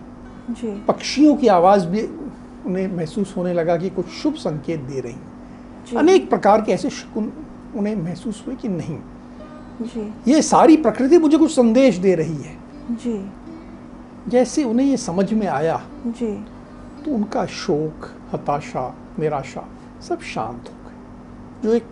जी। 0.50 0.72
पक्षियों 0.88 1.36
की 1.36 1.46
आवाज़ 1.46 1.86
भी 1.86 2.02
उन्हें 2.66 2.96
महसूस 2.96 3.34
होने 3.36 3.52
लगा 3.52 3.76
कि 3.76 3.90
कुछ 3.90 4.06
शुभ 4.06 4.34
संकेत 4.34 4.80
दे 4.80 5.00
रही 5.00 5.96
अनेक 5.96 6.28
प्रकार 6.30 6.62
के 6.62 6.72
ऐसे 6.72 6.90
शकुन 6.90 7.32
उन्हें 7.76 7.96
महसूस 7.96 8.44
हुए 8.46 8.56
कि 8.56 8.68
नहीं। 8.68 8.98
जी। 9.82 10.32
ये 10.32 10.42
सारी 10.42 10.76
प्रकृति 10.76 11.18
मुझे 11.18 11.38
कुछ 11.38 11.50
संदेश 11.50 11.96
दे 11.96 12.14
रही 12.14 12.36
है। 12.36 12.56
जी। 12.90 13.32
जैसे 14.28 14.64
उन्हें 14.64 14.86
ये 14.86 14.96
समझ 14.96 15.32
में 15.32 15.46
आया 15.46 15.80
जी। 16.06 16.32
तो 17.04 17.14
उनका 17.14 17.46
शोक 17.46 18.08
हताशा 18.32 18.94
निराशा 19.18 19.68
सब 20.08 20.20
शांत 20.20 20.68
हो 20.68 20.74
गए। 20.86 20.96
जो 21.62 21.74
एक 21.74 21.88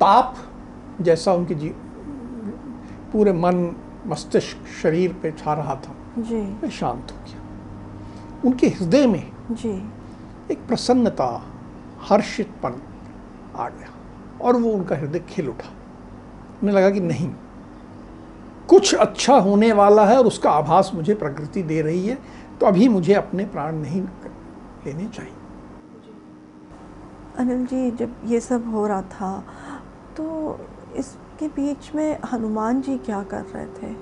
ताप 0.00 0.36
जैसा 1.00 1.32
उनके 1.32 1.54
जी 1.54 1.72
पूरे 3.12 3.32
मन 3.32 3.74
मस्तिष्क 4.06 4.66
शरीर 4.82 5.12
पे 5.12 5.30
छा 5.32 5.54
रहा 5.54 5.74
था। 5.76 5.94
जी। 6.18 6.40
वह 6.62 6.68
शांत 6.70 7.10
हो 7.12 7.16
गया। 7.24 7.38
उनके 8.44 8.66
हृदय 8.68 9.06
में 9.06 9.30
जी। 9.50 9.72
एक 10.50 10.66
प्रसन्नता 10.68 11.26
हर्षितपन 12.00 12.80
आ 13.56 13.68
गया 13.68 13.90
और 14.40 14.56
वो 14.56 14.72
उनका 14.72 14.96
हृदय 14.96 15.18
खिल 15.28 15.48
उठा। 15.48 15.70
उन्हें 16.62 16.76
लगा 16.76 16.90
कि 16.90 17.00
नहीं 17.00 17.30
कुछ 18.68 18.94
अच्छा 18.94 19.36
होने 19.38 19.72
वाला 19.72 20.04
है 20.06 20.16
और 20.18 20.26
उसका 20.26 20.50
आभास 20.50 20.90
मुझे 20.94 21.14
प्रकृति 21.14 21.62
दे 21.62 21.80
रही 21.82 22.06
है 22.06 22.18
तो 22.60 22.66
अभी 22.66 22.88
मुझे 22.88 23.14
अपने 23.14 23.44
प्राण 23.44 23.76
नहीं 23.76 24.02
लेने 24.02 25.06
चाहिए। 25.08 25.32
अनिल 27.38 27.64
जी 27.66 27.90
जब 27.90 28.14
ये 28.24 28.40
सब 28.40 28.70
हो 28.72 28.86
रहा 28.86 29.02
था 29.02 29.38
तो 30.16 30.24
इसके 31.40 31.62
बीच 31.62 31.94
में 31.94 32.18
हनुमान 32.32 32.80
जी 32.82 32.96
क्या 32.98 33.22
कर 33.22 33.44
रहे 33.44 33.66
थे? 33.66 33.92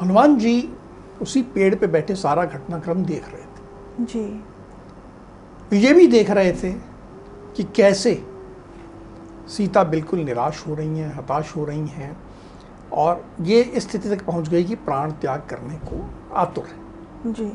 हनुमान 0.00 0.36
जी 0.38 0.54
उसी 1.22 1.42
पेड़ 1.54 1.74
पे 1.74 1.86
बैठे 1.86 2.14
सारा 2.14 2.44
घटनाक्रम 2.44 3.04
देख 3.04 3.28
रहे 3.28 3.42
थे। 3.42 4.04
जी। 4.04 5.78
ये 5.78 5.92
भी 5.92 6.06
देख 6.06 6.30
रहे 6.30 6.52
थे 6.52 6.72
कि 7.56 7.64
कैसे 7.76 8.14
सीता 9.48 9.84
बिल्कुल 9.84 10.18
निराश 10.18 10.66
हो 10.66 10.74
रही 10.74 10.98
हैं 10.98 11.14
हताश 11.14 11.56
हो 11.56 11.64
रही 11.64 11.86
हैं 11.86 12.16
और 12.92 13.24
ये 13.40 13.80
स्थिति 13.80 14.08
तक 14.08 14.24
पहुँच 14.26 14.48
गई 14.48 14.64
कि 14.64 14.74
प्राण 14.74 15.12
त्याग 15.12 15.46
करने 15.50 15.76
को 15.84 16.04
आतुर 16.34 16.64
है। 16.64 17.32
जी। 17.32 17.52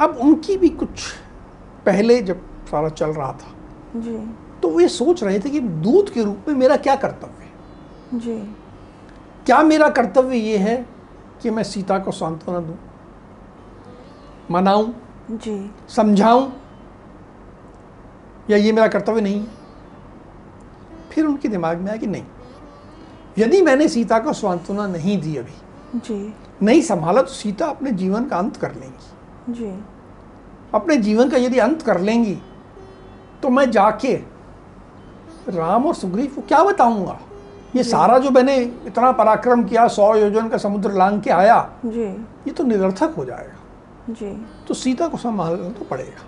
अब 0.00 0.16
उनकी 0.16 0.56
भी 0.56 0.68
कुछ 0.68 1.12
पहले 1.86 2.22
जब 2.22 2.46
सारा 2.70 2.88
चल 2.88 3.10
रहा 3.10 3.32
था 3.32 3.54
जी। 3.96 4.16
तो 4.62 4.68
वो 4.68 4.88
सोच 4.88 5.24
रहे 5.24 5.40
थे 5.40 5.50
कि 5.50 5.60
दूत 5.60 6.10
के 6.10 6.24
रूप 6.24 6.44
में 6.48 6.54
मेरा 6.54 6.76
क्या 6.76 6.96
कर्तव्य 6.96 7.44
है? 7.44 7.52
जी। 8.18 8.56
क्या 9.46 9.62
मेरा 9.62 9.88
कर्तव्य 9.88 10.36
ये 10.36 10.56
है 10.58 10.86
कि 11.42 11.50
मैं 11.50 11.62
सीता 11.62 11.98
को 11.98 12.10
सांत्वना 12.10 12.60
दूँ? 12.60 12.78
मनाऊं? 14.50 14.92
जी। 15.30 15.70
समझाऊं? 15.88 16.50
या 18.50 18.56
ये 18.56 18.72
मेरा 18.72 18.88
कर्तव्य 18.88 19.20
नहीं 19.20 19.40
है? 19.40 19.46
फिर 21.10 21.26
उनके 21.26 21.48
दिमाग 21.48 21.78
में 21.78 21.88
आया 21.88 21.96
कि 21.96 22.06
नहीं। 22.06 22.24
यदि 23.38 23.62
मैंने 23.62 23.88
सीता 23.88 24.18
को 24.18 24.32
सांत्वना 24.32 24.86
नहीं 24.86 25.20
दी 25.20 25.36
अभी 25.36 25.98
जी। 25.98 26.34
नहीं 26.62 26.82
संभाला 26.82 27.22
तो 27.22 27.32
सीता 27.32 27.66
अपने 27.66 27.90
जीवन 27.90 28.24
का 28.24 28.36
अंत 28.36 28.56
कर 28.56 28.74
लेंगी। 28.74 29.52
जी। 29.52 29.84
अपने 30.74 30.96
जीवन 30.96 31.28
का 31.30 31.36
यदि 31.36 31.58
अंत 31.58 31.82
कर 31.82 32.00
लेंगी 32.00 32.38
तो 33.42 33.48
मैं 33.48 33.70
जाके 33.70 34.31
राम 35.48 35.86
और 35.86 35.94
सुग्रीव 35.94 36.32
को 36.36 36.42
क्या 36.42 36.62
बताऊँगा? 36.64 37.18
ये 37.76 37.82
सारा 37.82 38.18
जो 38.18 38.30
मैंने 38.30 38.56
इतना 38.86 39.12
पराक्रम 39.12 39.62
किया 39.64 39.86
सौ 39.88 40.14
योजन 40.16 40.48
का 40.48 40.56
समुद्र 40.56 40.92
लांग 40.92 41.20
के 41.22 41.30
आया 41.30 41.70
जी। 41.86 42.02
ये 42.02 42.50
तो 42.50 42.64
निरर्थक 42.64 43.14
हो 43.18 43.24
जाएगा। 43.24 44.12
जी। 44.12 44.46
तो 44.68 44.74
सीता 44.74 45.08
को 45.08 45.16
संभालना 45.16 45.68
तो 45.68 45.84
पड़ेगा। 45.84 46.24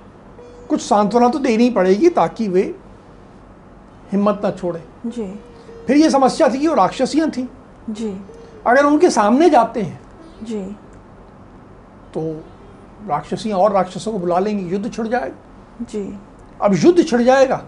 कुछ 0.69 0.81
सांत्वना 0.81 1.29
तो 1.29 1.39
देनी 1.39 1.71
पड़ेगी 1.71 2.09
ताकि 2.09 2.49
वे 2.49 2.63
हिम्मत 4.13 4.41
ना 4.45 4.51
छोड़े। 4.51 4.83
जी। 5.07 5.27
फिर 5.87 5.97
ये 5.97 6.11
समस्या 6.11 6.49
थी 6.49 6.59
कि 6.59 6.69
वो 6.69 6.75
राक्षसियाँ 6.75 7.31
थी। 7.31 7.49
जी। 7.91 8.17
अगर 8.67 8.85
उनके 8.85 9.11
सामने 9.11 9.51
जाते 9.51 9.83
हैं 9.83 10.01
जी। 10.43 10.63
तो 12.15 12.45
राक्षसियाँ 13.09 13.59
और 13.59 13.73
राक्षसों 13.73 14.13
को 14.13 14.19
बुला 14.19 14.39
लेंगी। 14.39 14.65
युद्ध 14.65 14.93
छिड़ 14.93 15.07
जाएगा। 15.07 15.85
जी। 15.85 16.19
अब 16.63 16.75
युद्ध 16.75 17.05
छिड़ 17.05 17.23
जाएगा। 17.23 17.63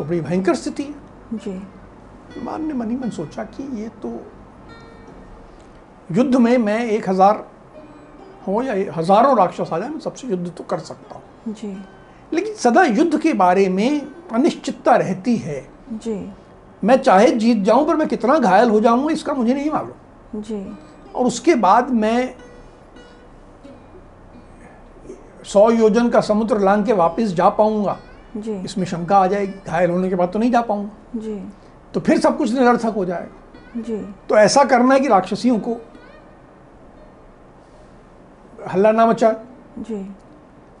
तो 0.00 0.04
बड़ी 0.04 0.20
भयंकर 0.20 0.54
स्थिति 0.54 0.82
है। 0.82 1.38
जी। 1.38 2.42
मान 2.42 2.64
ने 2.66 2.74
मनी 2.74 2.94
मन 2.96 3.10
सोचा 3.10 3.42
कि 3.46 3.62
ये 3.80 3.88
तो 4.02 4.10
युद्ध 6.08 6.36
में 6.36 6.56
मैं 6.58 6.84
एक 6.86 7.08
हज़ार 7.08 7.44
हो 8.46 8.62
या 8.62 8.74
हज़ारों 8.92 9.36
राक्षस 9.38 9.72
आ 9.72 9.78
जाए 9.78 9.88
मैं 9.88 10.00
सबसे 10.00 10.28
युद्ध 10.28 10.50
तो 10.50 10.64
कर 10.64 10.78
सकता 10.80 11.14
हूँ। 11.14 11.54
जी। 11.54 11.76
लेकिन 12.32 12.54
सदा 12.54 12.84
युद्ध 12.84 13.20
के 13.20 13.32
बारे 13.34 13.68
में 13.68 14.00
अनिश्चितता 14.32 14.96
रहती 14.96 15.36
है। 15.36 15.60
जी। 15.92 16.18
मैं 16.82 16.96
चाहे 16.98 17.30
जीत 17.32 17.62
जाऊँ 17.64 17.86
पर 17.86 17.96
मैं 17.96 18.08
कितना 18.08 18.38
घायल 18.38 18.70
हो 18.70 18.80
जाऊँगा 18.80 19.12
इसका 19.12 19.34
मुझे 19.34 19.54
नहीं 19.54 19.70
मालूम। 19.70 20.42
जी। 20.42 20.64
और 21.14 21.26
उसके 21.26 21.54
बाद 21.60 21.90
मैं 21.94 22.34
सौ 25.44 25.70
योजन 25.70 26.08
का 26.08 26.20
समुद्र 26.22 26.58
लांग 26.60 26.84
के 26.86 26.92
वापस 26.92 27.34
जा 27.34 27.48
पाऊँगा। 27.50 27.98
जी। 28.36 28.52
इसमें 28.64 28.84
शंका 28.86 29.18
आ 29.18 29.26
जाएगी 29.26 29.52
घायल 29.66 29.90
होने 29.90 30.08
के 30.08 30.14
बाद 30.14 30.32
तो 30.32 30.38
नहीं 30.38 30.50
जा 30.52 30.60
पाऊँगा 30.60 31.20
जी। 31.20 31.40
तो 31.94 32.00
फिर 32.00 32.18
सब 32.20 32.36
कुछ 32.38 32.52
निरर्थक 32.52 32.94
हो 32.94 33.04
जाएगा 33.04 33.82
जी। 33.82 33.96
तो 34.28 34.36
ऐसा 34.36 34.64
करना 34.64 34.94
है 34.94 35.00
कि 35.00 35.08
राक्षसियों 35.08 35.58
को 35.58 35.76
हल्ला 38.72 38.92
ना 38.92 39.06
मचा 39.06 39.32
जी। 39.78 40.06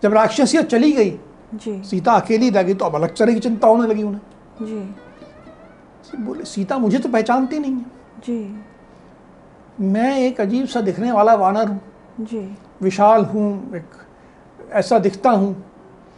जब 0.02 0.14
राक्षसियाँ 0.14 0.62
चली 0.64 0.92
गई 0.92 1.10
जी। 1.54 1.82
सीता 1.82 2.12
अकेली 2.12 2.50
रह 2.50 2.62
गई 2.62 2.74
तो 2.74 2.84
अब 2.84 2.94
अलग 2.94 3.16
तरह 3.16 3.34
की 3.34 3.40
चिंता 3.40 3.68
होने 3.68 3.88
लगी 3.88 4.02
उन्हें। 4.02 4.20
जी। 4.62 6.24
बोले 6.24 6.44
सीता 6.44 6.78
मुझे 6.78 6.98
तो 6.98 7.08
पहचानती 7.08 7.58
नहीं 7.58 7.72
है। 7.72 7.86
जी। 8.24 8.64
मैं 9.80 10.18
एक 10.18 10.40
अजीब 10.40 10.66
सा 10.66 10.80
दिखने 10.80 11.12
वाला 11.12 11.34
वानर 11.34 11.68
हूँ। 11.68 11.80
जी। 12.20 12.56
विशाल 12.82 13.24
हूँ 13.24 13.76
एक 13.76 14.70
ऐसा 14.72 14.98
दिखता 14.98 15.30
हूँ। 15.30 15.54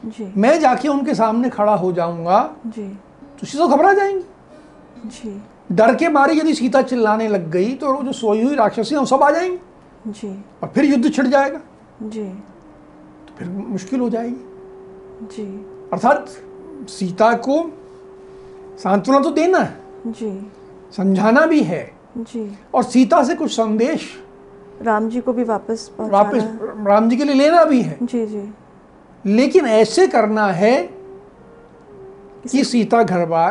जी। 0.04 0.32
मैं 0.36 0.58
जाके 0.60 0.88
उनके 0.88 1.14
सामने 1.14 1.50
खड़ा 1.50 1.74
हो 1.74 1.92
जाऊँगा 1.92 2.38
जी। 2.66 2.88
तो 3.40 3.46
सीता 3.46 3.66
घबरा 3.66 3.92
जाएँगी। 3.92 5.08
जी। 5.08 5.42
डर 5.72 5.94
के 5.94 6.08
मारे 6.08 6.34
यदि 6.34 6.54
सीता 6.54 6.82
चिल्लाने 6.82 7.28
लग 7.28 7.50
गई 7.50 7.72
तो 7.74 8.02
जो 8.02 8.12
सोई 8.12 8.42
हुई 8.42 8.54
राक्षसी 8.54 8.94
हैं 8.94 9.00
वो 9.00 9.06
सब 9.06 9.22
आ 9.22 9.30
जाएँगी। 9.30 9.58
जी। 10.06 10.44
और 10.62 10.68
फिर 10.68 10.84
युद्ध 10.84 11.12
छिड़ 11.12 11.26
जाएगा। 11.26 11.60
जी। 12.02 12.24
तो 12.24 13.34
फिर 13.38 13.48
मुश्किल 13.48 14.00
हो 14.00 14.10
जाएगी। 14.10 15.26
जी। 15.26 15.44
अर्थात 15.92 16.28
सीता 16.88 17.32
को 17.32 17.62
सांत्वना 18.82 19.20
तो 19.20 19.30
देना 19.30 19.58
है। 19.58 19.76
जी। 20.06 20.50
समझाना 20.96 21.46
भी 21.46 21.62
है। 21.62 21.82
जी। 22.18 22.58
और 22.74 22.82
सीता 22.82 23.22
से 23.24 23.34
कुछ 23.34 23.52
संदेश 23.52 24.08
राम 24.82 25.08
जी 25.08 25.20
को 25.20 25.32
भी 25.32 25.44
वापस 25.44 25.90
वापस 26.00 26.42
राम 26.86 27.08
जी 27.08 27.16
के 27.16 27.24
लिए 27.24 27.34
लेना 27.34 27.64
भी 27.64 27.80
है। 27.82 27.98
जी 28.02 28.26
जी। 28.26 28.52
लेकिन 29.24 29.66
ऐसे 29.66 30.06
करना 30.06 30.46
है 30.46 30.76
कि 32.50 32.64
सीता 32.64 33.02
घबरा 33.02 33.48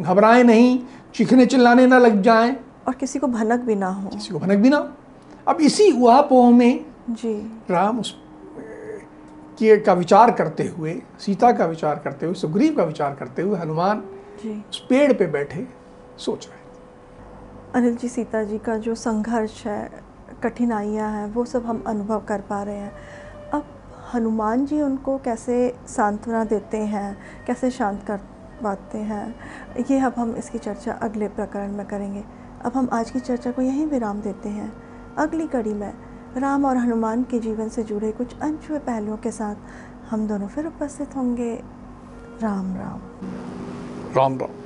घबराए 0.00 0.42
नहीं 0.42 0.78
चिखने 1.14 1.46
चिल्लाने 1.46 1.86
ना 1.86 1.98
लग 1.98 2.20
जाएँ। 2.22 2.56
और 2.88 2.94
किसी 2.94 3.18
को 3.18 3.26
भनक 3.26 3.60
भी 3.60 3.74
ना 3.74 3.88
हो। 3.88 4.08
किसी 4.08 4.32
को 4.32 4.38
भनक 4.38 4.58
भी 4.58 4.68
ना 4.68 4.76
हो। 4.76 4.88
अब 5.48 5.60
इसी 5.60 5.90
उहापोह 5.92 6.50
में 6.50 6.84
जी। 7.10 7.34
राम 7.70 8.00
उस 8.00 8.14
के 9.58 9.76
का 9.76 9.92
विचार 9.92 10.30
करते 10.30 10.64
हुए 10.68 11.02
सीता 11.18 11.52
का 11.52 11.66
विचार 11.66 11.98
करते 11.98 12.26
हुए 12.26 12.34
सुग्रीव 12.34 12.74
का 12.76 12.84
विचार 12.84 13.14
करते 13.14 13.42
हुए 13.42 13.58
हनुमान 13.58 14.02
जी। 14.42 14.64
उस 14.70 14.86
पेड़ 14.88 15.12
पे 15.12 15.26
बैठे 15.26 15.66
सोच 16.18 16.46
रहे। 16.46 16.64
अनिल 17.74 17.96
जी 17.96 18.08
सीता 18.08 18.42
जी 18.44 18.58
का 18.58 18.76
जो 18.76 18.94
संघर्ष 18.94 19.66
है 19.66 20.04
कठिनाइयाँ 20.42 21.10
हैं 21.12 21.26
वो 21.26 21.44
सब 21.44 21.66
हम 21.66 21.82
अनुभव 21.86 22.20
कर 22.20 22.40
पा 22.40 22.62
रहे 22.62 22.76
हैं। 22.76 22.92
हनुमान 24.16 24.66
जी 24.66 24.80
उनको 24.82 25.18
कैसे 25.18 25.76
सांत्वना 25.88 26.44
देते 26.44 26.78
हैं, 26.78 27.16
कैसे 27.46 27.70
शांत 27.70 28.04
करवाते 28.06 28.98
हैं, 28.98 29.34
ये 29.90 29.98
अब 29.98 30.14
हम 30.16 30.34
इसकी 30.36 30.58
चर्चा 30.58 30.92
अगले 30.92 31.28
प्रकरण 31.28 31.72
में 31.72 31.86
करेंगे। 31.86 32.24
अब 32.64 32.72
हम 32.74 32.88
आज 32.92 33.10
की 33.10 33.20
चर्चा 33.20 33.50
को 33.50 33.62
यहीं 33.62 33.86
विराम 33.86 34.20
देते 34.20 34.48
हैं। 34.48 34.72
अगली 35.18 35.46
कड़ी 35.46 35.74
में 35.74 35.92
राम 36.36 36.64
और 36.64 36.76
हनुमान 36.76 37.22
के 37.22 37.38
जीवन 37.38 37.68
से 37.68 37.82
जुड़े 37.82 38.12
कुछ 38.12 38.38
अनछुए 38.40 38.78
पहलुओं 38.78 39.16
के 39.16 39.30
साथ 39.30 39.54
हम 40.10 40.26
दोनों 40.28 40.48
फिर 40.48 40.66
उपस्थित 40.66 41.16
होंगे। 41.16 41.54
राम 42.42 42.74
राम। 42.76 43.00
राम 44.16 44.38
राम। 44.38 44.65